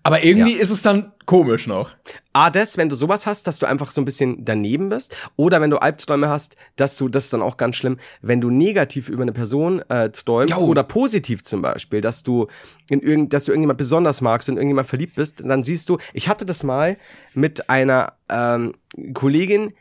[0.02, 0.60] Aber irgendwie Ja.
[0.60, 1.90] ist es dann komisch noch.
[2.32, 5.14] A, das, wenn du sowas hast, dass du einfach so ein bisschen daneben bist.
[5.36, 8.50] Oder wenn du Albträume hast, dass du, das ist dann auch ganz schlimm, wenn du
[8.50, 10.64] negativ über eine Person äh, träumst Jo.
[10.66, 12.48] oder positiv zum Beispiel, dass du
[12.88, 16.28] in irgend, dass du irgendjemand besonders magst und irgendjemand verliebt bist, dann siehst du, ich
[16.28, 16.96] hatte das mal
[17.34, 18.72] mit einer ähm,
[19.14, 19.72] Kollegin,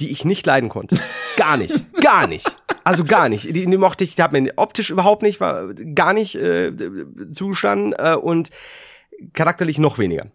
[0.00, 0.96] die ich nicht leiden konnte.
[1.36, 1.84] Gar nicht.
[2.00, 2.56] Gar nicht.
[2.84, 3.44] Also gar nicht.
[3.54, 6.72] Die, die mochte ich, die hat mir optisch überhaupt nicht, war gar nicht äh,
[7.34, 8.48] zugestanden äh, und
[9.32, 10.26] charakterlich noch weniger.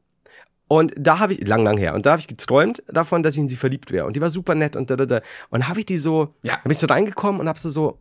[0.67, 3.39] Und da habe ich, lang, lang her, und da habe ich geträumt davon, dass ich
[3.39, 4.05] in sie verliebt wäre.
[4.05, 5.21] Und die war super nett und da, da, da.
[5.49, 6.53] Und habe ich die so, Ja.
[6.53, 6.59] ja.
[6.63, 7.99] bin ich so reingekommen und habe sie so,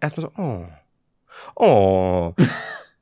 [0.00, 0.64] erstmal so, oh,
[1.54, 2.34] oh.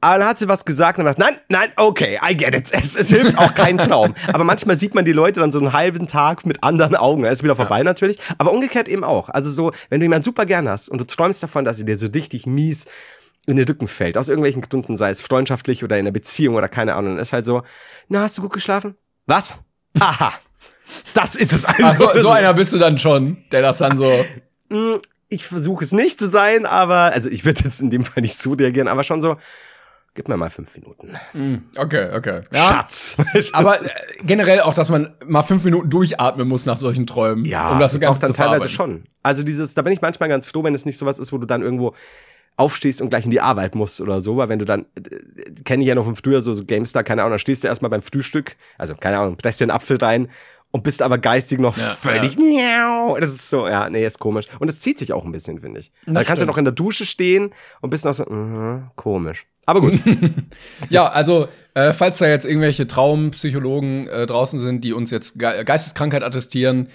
[0.03, 2.71] Aber dann hat sie was gesagt und dann dachte, nein, nein, okay, I get it.
[2.73, 4.15] Es, es hilft auch kein Traum.
[4.33, 7.25] Aber manchmal sieht man die Leute dann so einen halben Tag mit anderen Augen.
[7.25, 8.19] Er ist wieder vorbei natürlich.
[8.37, 9.31] Aber umgekehrt eben auch.
[9.31, 11.97] Also so, wenn du jemanden super gern hast und du träumst davon, dass sie dir
[11.97, 12.87] so richtig mies
[13.47, 16.69] in den Rücken fällt, aus irgendwelchen Gründen, sei es freundschaftlich oder in einer Beziehung oder
[16.69, 17.63] keine Ahnung, ist halt so,
[18.09, 18.97] na, hast du gut geschlafen?
[19.27, 19.57] Was?
[19.99, 20.33] Aha.
[21.15, 21.83] Das ist es also.
[21.83, 24.25] Ach, so, so einer bist du dann schon, der das dann so.
[25.29, 28.37] ich versuche es nicht zu sein, aber, also ich würde jetzt in dem Fall nicht
[28.37, 29.37] so reagieren, aber schon so,
[30.15, 31.17] gib mir mal fünf Minuten.
[31.77, 32.41] Okay, okay.
[32.53, 32.61] Ja.
[32.61, 33.17] Schatz.
[33.53, 33.89] Aber äh,
[34.23, 37.45] generell auch, dass man mal fünf Minuten durchatmen muss nach solchen Träumen.
[37.45, 39.05] Ja, um das so ganz auch dann zu teilweise schon.
[39.23, 41.47] Also dieses, da bin ich manchmal ganz froh, wenn es nicht sowas ist, wo du
[41.47, 41.95] dann irgendwo
[42.57, 45.83] aufstehst und gleich in die Arbeit musst oder so, weil wenn du dann, äh, kenne
[45.83, 48.03] ich ja noch vom früher so, so GameStar, keine Ahnung, dann stehst du erstmal beim
[48.03, 50.29] Frühstück, also keine Ahnung, presst dir einen Apfel rein
[50.71, 53.19] und bist aber geistig noch Ja, völlig, miau.
[53.21, 54.47] das ist so, ja, nee, ist komisch.
[54.59, 55.93] Und es zieht sich auch ein bisschen, finde ich.
[56.07, 57.51] Da kannst du noch in der Dusche stehen
[57.81, 59.47] und bist noch so, mhm, komisch.
[59.67, 59.95] Aber gut.
[60.91, 65.65] Ja, also, äh, falls da jetzt irgendwelche Traumpsychologen äh, draußen sind, die uns jetzt Ge
[65.65, 66.89] Geisteskrankheit attestieren,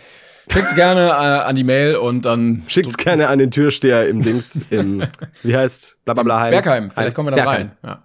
[0.50, 4.62] schickt's gerne äh, an die Mail und dann Schickt's gerne an den Türsteher im Dings,
[4.70, 5.04] im,
[5.44, 6.52] wie heißt, bla bla bla Heim.
[6.52, 6.90] Bergheim.
[6.90, 7.72] Vielleicht kommen wir da rein.
[7.84, 8.04] Ja.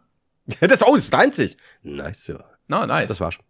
[0.61, 1.57] Ja, das, oh, das ist 90.
[1.83, 2.39] Nice, so.
[2.69, 3.09] Na, nice.
[3.09, 3.45] Das war schon.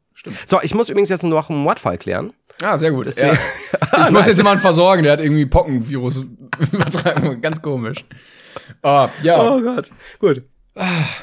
[0.47, 2.33] So, ich muss übrigens jetzt noch einen Mordfall klären.
[2.63, 3.07] Ah, sehr gut.
[3.17, 3.35] Ja.
[4.07, 6.25] Ich muss jetzt jemanden versorgen, der hat irgendwie Pockenvirus
[6.73, 7.41] übertragen.
[7.41, 8.05] Ganz komisch.
[8.83, 9.91] Ah, ja, Oh Gott.
[10.19, 10.43] Gut.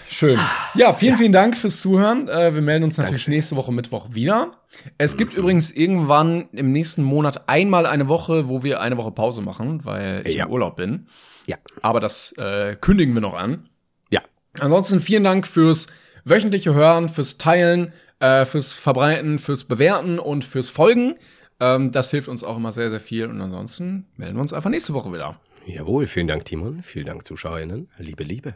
[0.10, 0.40] Schön.
[0.76, 2.28] Ja, vielen, vielen Dank fürs Zuhören.
[2.28, 4.52] Äh, wir melden uns natürlich nächste Woche Mittwoch wieder.
[4.98, 9.42] Es gibt übrigens irgendwann im nächsten Monat einmal eine Woche, wo wir eine Woche Pause
[9.42, 10.46] machen, weil ich Ja.
[10.46, 11.08] im Urlaub bin.
[11.46, 11.58] Ja.
[11.82, 13.70] Aber das äh, kündigen wir noch an.
[14.10, 14.22] Ja.
[14.60, 15.88] Ansonsten vielen Dank fürs
[16.26, 21.16] wöchentliche Hören, fürs Teilen, äh, fürs Verbreiten, fürs Bewerten und fürs Folgen.
[21.60, 23.28] Ähm, das hilft uns auch immer sehr, sehr viel.
[23.28, 25.40] Und ansonsten melden wir uns einfach nächste Woche wieder.
[25.66, 26.82] Jawohl, vielen Dank, Timon.
[26.82, 27.90] Vielen Dank, ZuschauerInnen.
[27.98, 28.56] Liebe, Liebe.